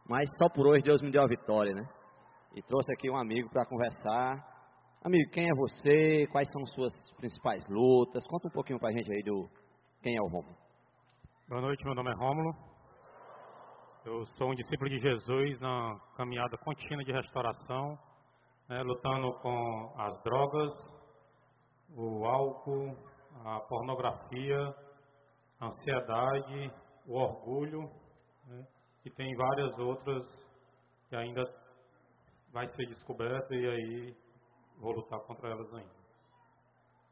[0.07, 1.89] Mas só por hoje Deus me deu a vitória, né?
[2.55, 4.35] E trouxe aqui um amigo para conversar.
[5.03, 6.27] Amigo, quem é você?
[6.31, 8.27] Quais são suas principais lutas?
[8.27, 9.49] Conta um pouquinho para a gente aí do
[10.03, 10.55] quem é o Rômulo.
[11.49, 12.55] Boa noite, meu nome é Rômulo.
[14.05, 17.99] Eu sou um discípulo de Jesus na caminhada contínua de restauração
[18.69, 20.73] né, lutando com as drogas,
[21.97, 22.97] o álcool,
[23.45, 24.75] a pornografia,
[25.61, 26.73] a ansiedade,
[27.07, 27.91] o orgulho
[28.47, 28.67] né,
[29.03, 30.23] que tem várias outras
[31.09, 31.43] que ainda
[32.53, 34.17] vai ser descoberta e aí
[34.79, 35.99] vou lutar contra elas ainda.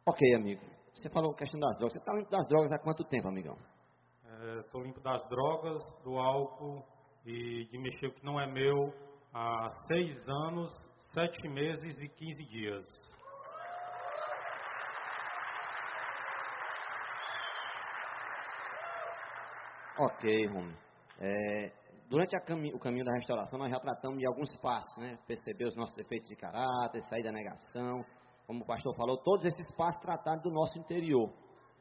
[0.07, 0.63] Ok, amigo.
[0.95, 1.95] Você falou questão das drogas.
[1.95, 3.57] Você está limpo das drogas há quanto tempo, amigão?
[4.61, 6.85] Estou é, limpo das drogas, do álcool
[7.25, 8.95] e de mexer o que não é meu
[9.35, 10.71] há seis anos,
[11.17, 12.85] sete meses e quinze dias.
[19.99, 20.77] Ok, Romulo.
[21.19, 21.73] É,
[22.11, 25.19] durante cami o caminho da restauração, nós já tratamos de alguns passos, né?
[25.27, 28.05] Perceber os nossos defeitos de caráter, sair da negação.
[28.47, 31.33] Como o pastor falou, todos esses passos tratados do nosso interior.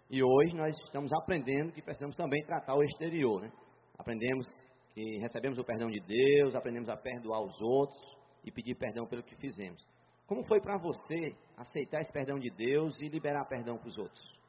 [0.09, 3.51] E hoje nós estamos aprendendo que precisamos também tratar o exterior, né?
[3.99, 4.45] Aprendemos
[4.93, 8.15] que recebemos o perdão de Deus, aprendemos a perdoar os outros
[8.45, 9.85] e pedir perdão pelo que fizemos.
[10.27, 14.39] Como foi para você aceitar esse perdão de Deus e liberar perdão para os outros?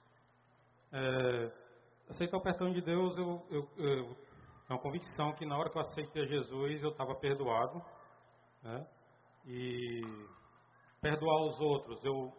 [0.92, 1.52] É,
[2.08, 4.16] aceitar o perdão de Deus, eu, eu, eu
[4.68, 7.80] é uma convicção que na hora que eu aceitei Jesus eu estava perdoado.
[8.62, 8.86] Né?
[9.46, 10.02] E
[11.00, 12.32] perdoar os outros, eu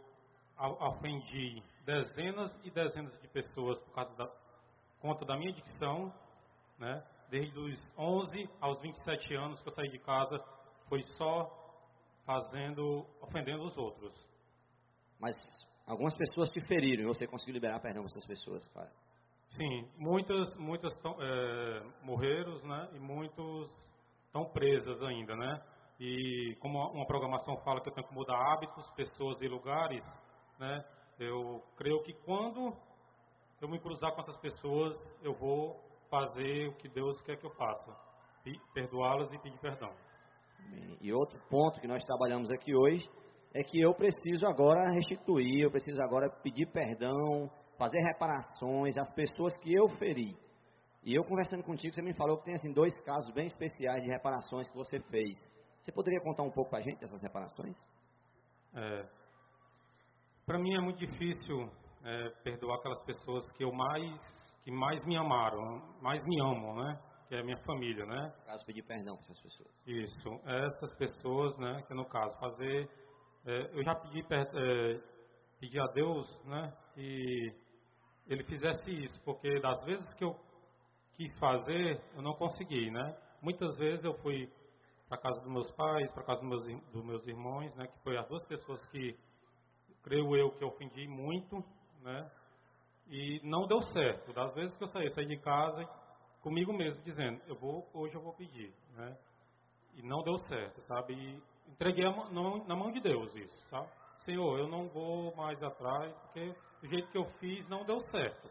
[0.57, 4.29] ofendi dezenas e dezenas de pessoas por causa da
[4.99, 6.13] conta da minha adicção,
[6.77, 7.01] né?
[7.29, 10.37] Desde os 11 aos 27 anos que eu saí de casa,
[10.88, 11.49] foi só
[12.25, 14.13] fazendo, ofendendo os outros.
[15.19, 15.35] Mas
[15.85, 18.91] algumas pessoas te feriram e você conseguiu liberar perdão para essas pessoas, cara.
[19.49, 22.89] Sim, muitas, muitas é, morreram, né?
[22.93, 23.71] E muitos
[24.25, 25.61] estão presas ainda, né?
[25.99, 30.03] E como uma programação fala que eu tenho que mudar hábitos, pessoas e lugares,
[30.59, 30.85] né?
[31.17, 32.75] Eu creio que quando
[33.61, 37.51] eu me cruzar com essas pessoas, eu vou fazer o que Deus quer que eu
[37.51, 37.95] faça,
[38.73, 39.91] perdoá-las e pedir perdão.
[41.01, 43.07] E outro ponto que nós trabalhamos aqui hoje
[43.53, 49.55] é que eu preciso agora restituir, eu preciso agora pedir perdão, fazer reparações às pessoas
[49.59, 50.36] que eu feri.
[51.03, 54.09] E eu conversando contigo, você me falou que tem assim dois casos bem especiais de
[54.09, 55.39] reparações que você fez.
[55.82, 57.78] Você poderia contar um pouco para a gente dessas reparações?
[58.76, 59.05] É,
[60.45, 61.70] para mim é muito difícil
[62.03, 66.99] é, perdoar aquelas pessoas que eu mais que mais me amaram, mais me amam, né?
[67.28, 68.34] Que é a minha família, né?
[68.39, 69.69] No caso, pedir perdão para essas pessoas.
[69.86, 71.84] Isso, essas pessoas, né?
[71.88, 72.89] Que no caso fazer,
[73.45, 75.01] é, eu já pedi, é,
[75.59, 76.73] pedi a Deus, né?
[76.93, 77.53] Que
[78.28, 80.39] ele fizesse isso, porque das vezes que eu
[81.15, 83.17] quis fazer, eu não consegui, né?
[83.41, 84.49] Muitas vezes eu fui
[85.09, 87.88] para casa dos meus pais, para casa dos meus, dos meus irmãos, né?
[87.88, 89.17] Que foi as duas pessoas que,
[90.03, 91.61] creio eu, que eu ofendi muito,
[92.01, 92.32] né?
[93.09, 94.32] E não deu certo.
[94.34, 95.86] Das vezes que eu saí, saí de casa
[96.47, 99.17] comigo mesmo, dizendo, eu vou, hoje eu vou pedir, né?
[99.95, 101.13] E não deu certo, sabe?
[101.13, 103.89] E entreguei na mão de Deus isso, sabe?
[104.19, 108.49] Senhor, eu não vou mais atrás, porque do jeito que eu fiz não deu certo,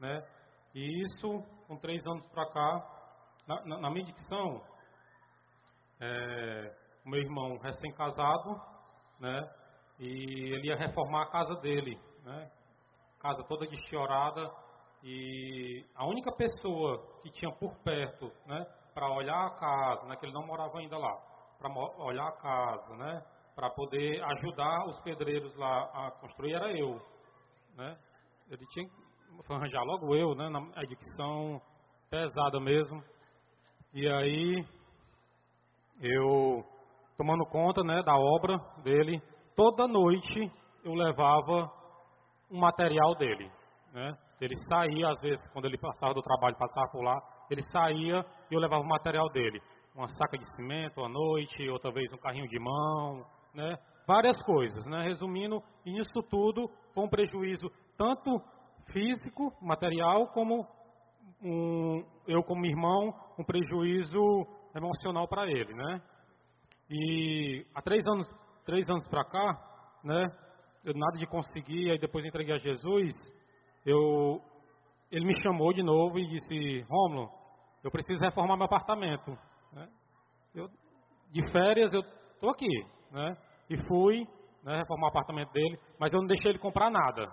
[0.00, 0.26] né?
[0.74, 3.12] E isso, com três anos para cá,
[3.46, 4.62] na, na, na minha dicção,
[6.00, 6.74] é,
[7.04, 8.58] meu irmão recém-casado,
[9.20, 9.54] né?
[9.98, 12.50] E ele ia reformar a casa dele, né?
[13.20, 14.50] Casa toda deschiorada
[15.02, 18.64] e a única pessoa que tinha por perto, né?
[18.94, 20.16] Para olhar a casa, né?
[20.16, 21.14] Que ele não morava ainda lá,
[21.58, 21.70] para
[22.02, 23.24] olhar a casa, né?
[23.54, 27.00] Para poder ajudar os pedreiros lá a construir era eu,
[27.74, 27.96] né?
[28.50, 30.48] Ele tinha que arranjar logo eu, né?
[30.48, 31.60] Na adicção
[32.10, 33.02] pesada mesmo.
[33.92, 34.64] E aí
[36.00, 36.64] eu
[37.16, 39.22] tomando conta, né, da obra dele,
[39.54, 40.52] toda noite
[40.84, 41.72] eu levava
[42.50, 43.50] um material dele,
[43.92, 44.16] né?
[44.40, 47.18] Ele saía às vezes quando ele passava do trabalho, passava por lá,
[47.50, 49.60] ele saía e eu levava o material dele,
[49.94, 53.24] uma saca de cimento à noite, outra vez um carrinho de mão,
[53.54, 53.76] né?
[54.06, 55.02] Várias coisas, né?
[55.04, 58.40] Resumindo, isso tudo foi um prejuízo tanto
[58.92, 60.66] físico, material, como
[61.42, 66.02] um, eu como irmão, um prejuízo emocional para ele, né?
[66.90, 68.28] E há três anos,
[68.64, 70.26] três anos para cá, né?
[70.84, 73.12] Eu nada de conseguir, aí depois entreguei a Jesus,
[73.86, 74.42] eu,
[75.12, 77.30] ele me chamou de novo e disse, Romulo,
[77.84, 79.30] eu preciso reformar meu apartamento.
[79.72, 79.88] Né?
[80.54, 80.68] Eu,
[81.30, 83.36] de férias eu estou aqui, né?
[83.70, 84.26] E fui,
[84.64, 87.28] né, reformar o apartamento dele, mas eu não deixei ele comprar nada.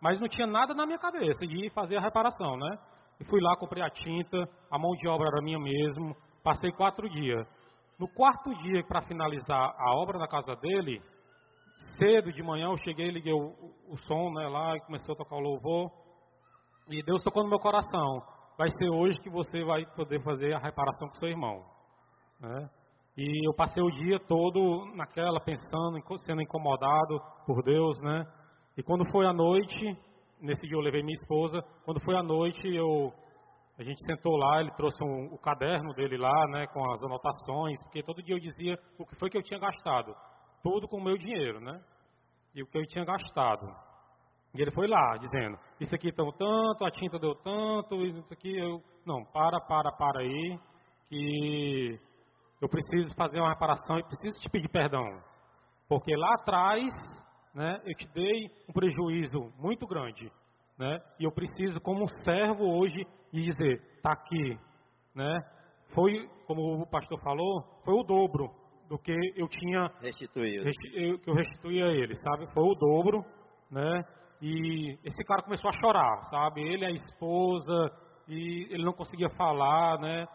[0.00, 2.78] Mas não tinha nada na minha cabeça de fazer a reparação, né?
[3.18, 7.08] E fui lá, comprei a tinta, a mão de obra era minha mesmo, passei quatro
[7.08, 7.46] dias.
[7.98, 11.02] No quarto dia, para finalizar a obra na casa dele,
[11.98, 13.54] cedo de manhã eu cheguei, liguei o,
[13.88, 15.90] o som né, lá e começou a tocar o louvor.
[16.88, 18.22] E Deus tocou no meu coração.
[18.56, 21.64] Vai ser hoje que você vai poder fazer a reparação com seu irmão.
[22.40, 22.70] Né?
[23.16, 28.26] E eu passei o dia todo naquela, pensando, sendo incomodado por Deus, né?
[28.76, 29.98] E quando foi à noite,
[30.40, 33.12] nesse dia eu levei minha esposa, quando foi à noite eu
[33.78, 37.78] a gente sentou lá, ele trouxe um, o caderno dele lá, né, com as anotações,
[37.82, 40.14] porque todo dia eu dizia o que foi que eu tinha gastado.
[40.66, 41.80] Tudo com o meu dinheiro, né?
[42.52, 43.68] E o que eu tinha gastado.
[44.52, 48.58] E ele foi lá, dizendo, isso aqui deu tanto, a tinta deu tanto, isso aqui
[48.58, 48.82] eu...
[49.06, 50.58] Não, para, para, para aí,
[51.08, 52.00] que
[52.60, 55.06] eu preciso fazer uma reparação e preciso te pedir perdão.
[55.88, 56.90] Porque lá atrás,
[57.54, 60.32] né, eu te dei um prejuízo muito grande.
[60.76, 64.58] Né, e eu preciso, como servo hoje, dizer, está aqui.
[65.14, 65.38] Né,
[65.94, 70.64] foi, como o pastor falou, foi o dobro do que eu tinha restituído.
[70.64, 72.46] Resti, que eu restituí a ele, sabe?
[72.52, 73.24] Foi o dobro,
[73.70, 74.04] né?
[74.40, 76.60] E esse cara começou a chorar, sabe?
[76.60, 77.90] Ele, a esposa,
[78.28, 80.26] e ele não conseguia falar, né?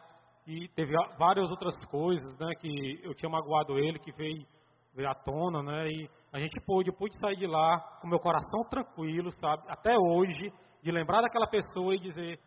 [0.47, 2.53] E teve várias outras coisas, né?
[2.59, 4.45] Que eu tinha magoado ele, que veio,
[4.95, 5.89] veio à tona, né?
[5.89, 9.63] E a gente pôde, eu pude sair de lá com meu coração tranquilo, sabe?
[9.67, 12.39] Até hoje, de lembrar daquela pessoa e dizer,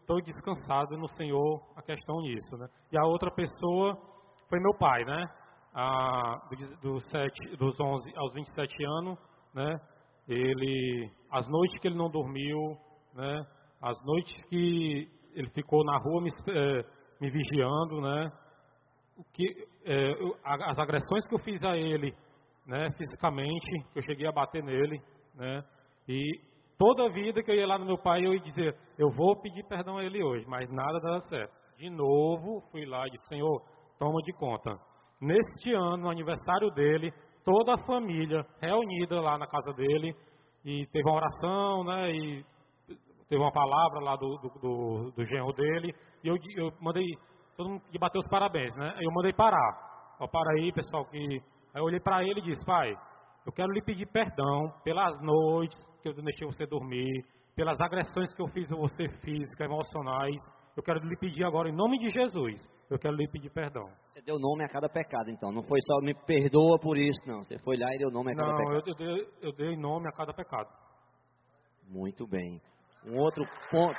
[0.00, 2.66] estou descansado no Senhor, a questão nisso, né?
[2.92, 4.15] E a outra pessoa
[4.48, 5.24] foi meu pai, né?
[5.74, 9.18] Ah, do, do dos 11 aos 27 anos,
[9.54, 9.78] né?
[10.28, 12.76] Ele, as noites que ele não dormiu,
[13.14, 13.46] né?
[13.82, 16.84] As noites que ele ficou na rua me, é,
[17.20, 18.32] me vigiando, né?
[19.18, 20.12] O que, é,
[20.44, 22.14] as agressões que eu fiz a ele,
[22.66, 22.90] né?
[22.92, 25.00] Fisicamente, que eu cheguei a bater nele,
[25.34, 25.62] né?
[26.08, 26.40] E
[26.78, 29.40] toda a vida que eu ia lá no meu pai, eu ia dizer, eu vou
[29.40, 31.52] pedir perdão a ele hoje, mas nada dava certo.
[31.76, 33.62] De novo, fui lá e disse, Senhor,
[33.98, 34.78] toma de conta.
[35.20, 37.12] Neste ano, no aniversário dele,
[37.44, 40.14] toda a família reunida lá na casa dele
[40.64, 42.10] e teve uma oração, né?
[42.10, 42.44] E
[43.28, 47.06] teve uma palavra lá do, do, do, do genro dele e eu, eu mandei
[47.56, 48.94] todo mundo que bateu os parabéns, né?
[49.00, 50.16] Eu mandei parar.
[50.20, 51.40] Ó, para aí, pessoal, que aí
[51.80, 52.94] eu olhei para ele e disse, pai,
[53.46, 57.24] eu quero lhe pedir perdão pelas noites que eu deixei você dormir,
[57.54, 60.42] pelas agressões que eu fiz a você físicas, emocionais.
[60.76, 62.60] Eu quero lhe pedir agora, em nome de Jesus,
[62.90, 63.88] eu quero lhe pedir perdão.
[64.08, 65.50] Você deu nome a cada pecado, então.
[65.50, 67.42] Não foi só me perdoa por isso, não.
[67.42, 68.72] Você foi lá e deu nome a cada não, pecado.
[68.72, 70.68] Não, eu, dei, eu dei nome a cada pecado.
[71.88, 72.60] Muito bem.
[73.06, 73.98] Um outro ponto.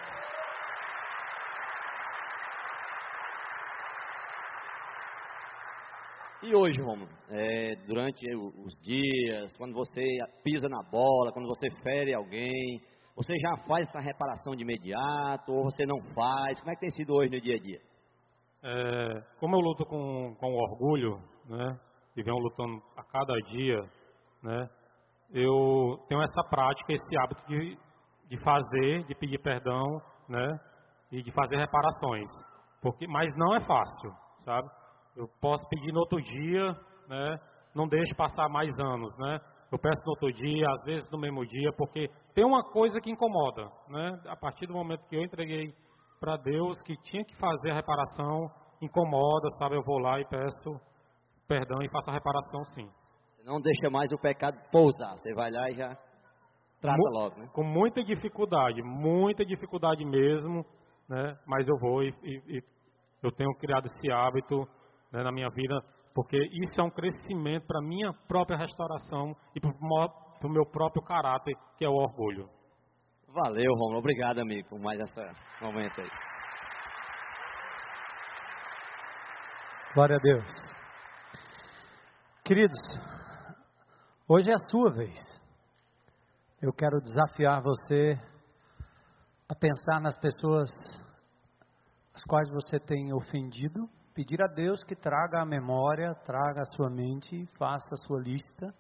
[6.44, 10.04] E hoje, Romulo, é, durante os dias, quando você
[10.44, 12.80] pisa na bola, quando você fere alguém,
[13.18, 16.60] você já faz essa reparação de imediato ou você não faz?
[16.60, 17.82] Como é que tem sido hoje no dia a dia?
[18.64, 21.80] É, como eu luto com, com orgulho, né,
[22.16, 23.82] e venho lutando a cada dia,
[24.44, 24.70] né,
[25.32, 27.78] eu tenho essa prática, esse hábito de,
[28.30, 29.84] de fazer, de pedir perdão,
[30.30, 30.60] né,
[31.12, 32.30] e de fazer reparações,
[32.84, 34.12] porque, mas não é fácil,
[34.46, 34.70] sabe?
[35.16, 36.72] Eu posso pedir no outro dia,
[37.08, 37.40] né,
[37.74, 39.40] não deixe passar mais anos, né?
[39.72, 43.12] Eu peço no outro dia, às vezes no mesmo dia, porque tem uma coisa que
[43.12, 44.20] incomoda, né?
[44.28, 45.74] A partir do momento que eu entreguei
[46.20, 48.50] para Deus que tinha que fazer a reparação,
[48.82, 49.76] incomoda, sabe?
[49.76, 50.80] Eu vou lá e peço
[51.48, 52.90] perdão e faço a reparação sim.
[53.36, 55.98] Você não deixa mais o pecado pousar, você vai lá e já
[56.82, 57.50] trata Mu logo, né?
[57.54, 60.66] Com muita dificuldade, muita dificuldade mesmo,
[61.10, 61.38] né?
[61.46, 62.64] Mas eu vou e, e, e
[63.24, 64.68] eu tenho criado esse hábito
[65.12, 65.82] né, na minha vida,
[66.18, 71.56] porque isso é um crescimento para minha própria restauração e para o meu próprio caráter,
[71.78, 72.50] que é o orgulho.
[73.28, 74.00] Valeu, Romulo.
[74.00, 75.22] Obrigado, amigo, por mais esse
[75.62, 76.10] momento aí.
[79.94, 80.52] Glória a Deus.
[82.44, 82.80] Queridos,
[84.28, 85.20] hoje é a sua vez.
[86.60, 88.20] Eu quero desafiar você
[89.48, 90.68] a pensar nas pessoas
[92.16, 93.88] as quais você tem ofendido,
[94.18, 98.74] pedir a Deus que traga a memória, traga a sua mente, faça a sua lista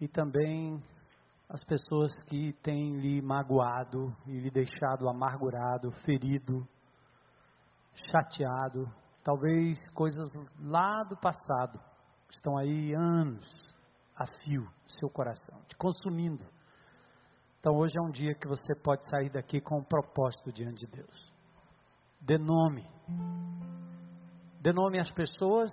[0.00, 0.80] e também
[1.48, 6.64] as pessoas que têm lhe magoado e lhe deixado amargurado, ferido,
[8.12, 8.88] chateado,
[9.24, 10.28] talvez coisas
[10.60, 11.80] lá do passado,
[12.28, 13.44] que estão aí anos
[14.14, 14.68] a fio
[15.00, 16.46] seu coração, te consumindo.
[17.58, 20.92] Então hoje é um dia que você pode sair daqui com um propósito diante de
[20.92, 21.32] Deus.
[22.20, 22.88] Dê nome.
[24.62, 25.72] Dê nome às pessoas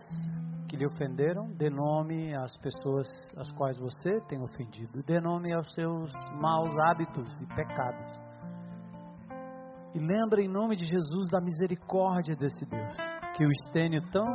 [0.68, 5.72] que lhe ofenderam, dê nome às pessoas às quais você tem ofendido, dê nome aos
[5.76, 6.12] seus
[6.42, 8.12] maus hábitos e pecados.
[9.94, 12.98] E lembre em nome de Jesus da misericórdia desse Deus,
[13.38, 14.26] que o Estênio tão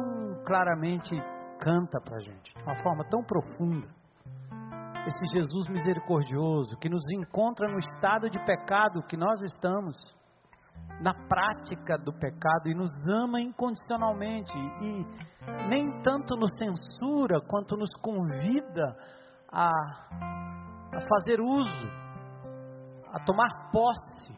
[0.47, 1.17] claramente
[1.59, 3.89] canta para a gente, de uma forma tão profunda.
[5.05, 9.97] Esse Jesus misericordioso que nos encontra no estado de pecado que nós estamos
[11.01, 15.07] na prática do pecado e nos ama incondicionalmente e
[15.69, 18.97] nem tanto nos censura quanto nos convida
[19.53, 21.89] a, a fazer uso,
[23.13, 24.35] a tomar posse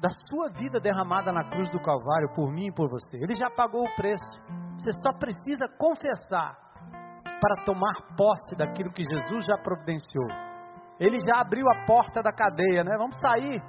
[0.00, 3.16] da sua vida derramada na cruz do Calvário por mim e por você.
[3.16, 4.40] Ele já pagou o preço.
[4.78, 6.54] Você só precisa confessar
[7.40, 10.28] para tomar posse daquilo que Jesus já providenciou.
[11.00, 12.96] Ele já abriu a porta da cadeia, né?
[12.98, 13.62] Vamos sair.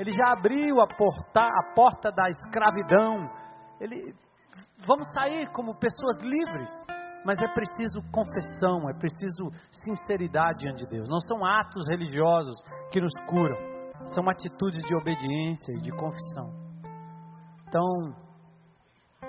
[0.00, 3.30] Ele já abriu a porta, a porta da escravidão.
[3.78, 4.14] Ele,
[4.86, 6.70] vamos sair como pessoas livres.
[7.22, 9.50] Mas é preciso confissão, é preciso
[9.84, 11.06] sinceridade diante de Deus.
[11.06, 12.54] Não são atos religiosos
[12.90, 13.58] que nos curam,
[14.14, 16.48] são atitudes de obediência e de confissão.
[17.68, 17.84] Então,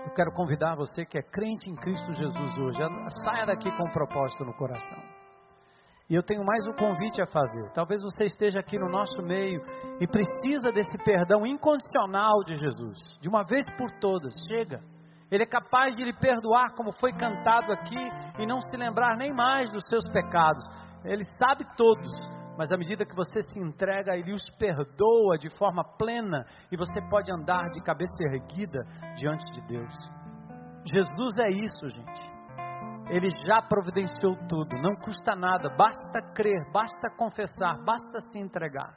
[0.05, 2.79] eu quero convidar você que é crente em Cristo Jesus hoje,
[3.25, 5.20] saia daqui com um propósito no coração.
[6.11, 7.71] E eu tenho mais um convite a fazer.
[7.73, 9.61] Talvez você esteja aqui no nosso meio
[9.97, 14.33] e precisa desse perdão incondicional de Jesus, de uma vez por todas.
[14.45, 14.81] Chega.
[15.31, 17.95] Ele é capaz de lhe perdoar, como foi cantado aqui,
[18.37, 20.61] e não se lembrar nem mais dos seus pecados.
[21.05, 22.11] Ele sabe todos,
[22.57, 27.01] mas à medida que você se entrega, Ele os perdoa de forma plena e você
[27.09, 28.83] pode andar de cabeça erguida
[29.15, 29.93] diante de Deus.
[30.93, 32.30] Jesus é isso, gente.
[33.11, 38.95] Ele já providenciou tudo, não custa nada, basta crer, basta confessar, basta se entregar.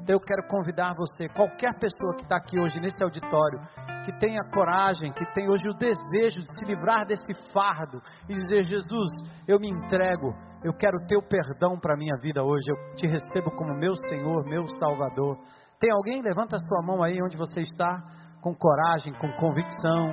[0.00, 3.60] Então eu quero convidar você, qualquer pessoa que está aqui hoje nesse auditório,
[4.06, 8.62] que tenha coragem, que tenha hoje o desejo de se livrar desse fardo e dizer:
[8.62, 9.10] Jesus,
[9.46, 10.32] eu me entrego,
[10.64, 14.44] eu quero teu perdão para a minha vida hoje, eu te recebo como meu Senhor,
[14.46, 15.36] meu Salvador.
[15.78, 16.22] Tem alguém?
[16.22, 18.00] Levanta a sua mão aí onde você está,
[18.40, 20.08] com coragem, com convicção.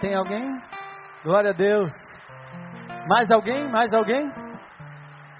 [0.00, 0.50] Tem alguém?
[1.22, 1.92] Glória a Deus.
[3.08, 3.70] Mais alguém?
[3.70, 4.30] Mais alguém?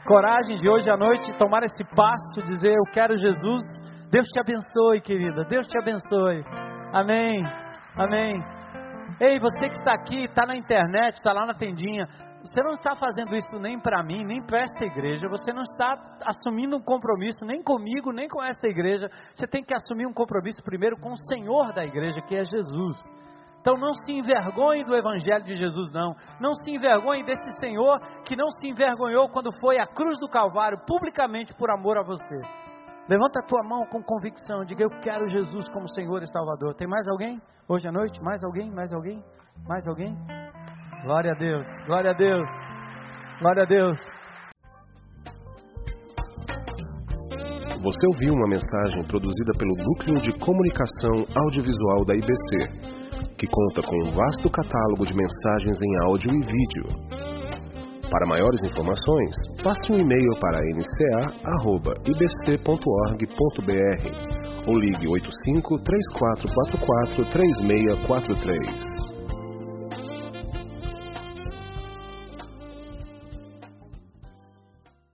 [0.05, 3.63] coragem de hoje à noite tomar esse passo, dizer eu quero Jesus.
[4.11, 5.45] Deus te abençoe, querida.
[5.45, 6.45] Deus te abençoe.
[6.93, 7.43] Amém.
[7.97, 8.45] Amém.
[9.21, 12.07] Ei, você que está aqui, está na internet, está lá na tendinha,
[12.45, 15.29] você não está fazendo isso nem para mim, nem para esta igreja.
[15.29, 15.95] Você não está
[16.27, 19.09] assumindo um compromisso nem comigo, nem com esta igreja.
[19.35, 22.97] Você tem que assumir um compromisso primeiro com o Senhor da igreja, que é Jesus.
[23.63, 26.17] Então não se envergonhe do Evangelho de Jesus, não.
[26.41, 30.79] Não se envergonhe desse Senhor que não se envergonhou quando foi à cruz do Calvário
[30.85, 32.37] publicamente por amor a você.
[33.09, 36.75] Levanta a tua mão com convicção, diga eu quero Jesus como Senhor e Salvador.
[36.75, 38.21] Tem mais alguém hoje à noite?
[38.21, 38.69] Mais alguém?
[38.73, 39.23] Mais alguém?
[39.69, 40.17] Mais alguém?
[41.05, 42.49] Glória a Deus, glória a Deus,
[43.41, 43.99] glória a Deus.
[47.81, 53.02] Você ouviu uma mensagem produzida pelo Núcleo de Comunicação Audiovisual da IBC
[53.43, 56.87] que conta com um vasto catálogo de mensagens em áudio e vídeo.
[58.09, 59.35] Para maiores informações,
[59.65, 61.49] passe um e-mail para nca.ibc.org.br
[64.69, 68.92] ou ligue 85 3444 3643.